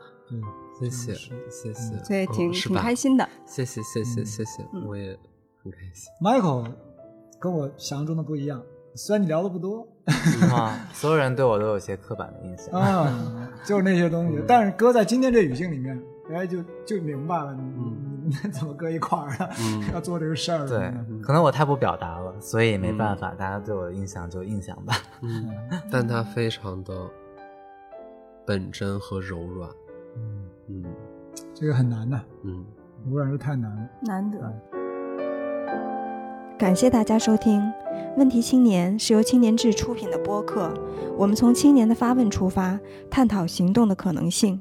[0.90, 2.04] 谢谢，谢谢。
[2.04, 3.28] 所以挺、挺开心的。
[3.46, 5.18] 谢谢，谢谢，谢谢，嗯我也
[5.64, 6.12] 很开心。
[6.22, 6.72] Michael
[7.40, 8.62] 跟我想象中的不一样，
[8.96, 9.88] 虽然你聊的不多
[10.52, 12.74] 啊， 所有人对我都有些刻板的印象。
[12.80, 16.02] 啊，就是那些东西， 但是搁在今天这语境里面，
[16.32, 19.50] 哎，就就明白了，你你你怎么搁一块儿了？
[19.94, 20.68] 要做这个事儿。
[20.68, 20.92] 对，
[21.22, 24.96] 可能我太不表达了，所以没办法，大家对我的印象就印象吧。
[25.22, 25.50] 嗯，
[25.92, 26.94] 但他非常的
[28.46, 29.70] 本真和柔软。
[31.54, 32.66] 嗯这个很难的，嗯，
[33.10, 33.90] 污染是太难了。
[34.02, 34.38] 难得。
[36.58, 37.62] 感谢大家收听
[38.18, 40.74] 《问题青年》是由青年志出品的播客。
[41.18, 44.60] 我们从青年的发问出发，探讨行动的可能性。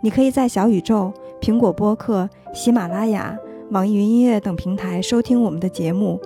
[0.00, 3.36] 你可以在小宇宙、苹果播客、喜马拉雅、
[3.70, 6.20] 网易云音乐等平台收听我们的节目。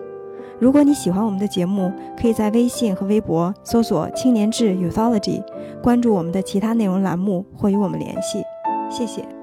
[0.60, 5.42] 如果你喜欢我们的节目，可以在微信和微博搜索“青年志 Youthology”，
[5.82, 8.42] 关注我们的其他内容栏目或与我们联系。
[8.90, 9.37] 谢谢。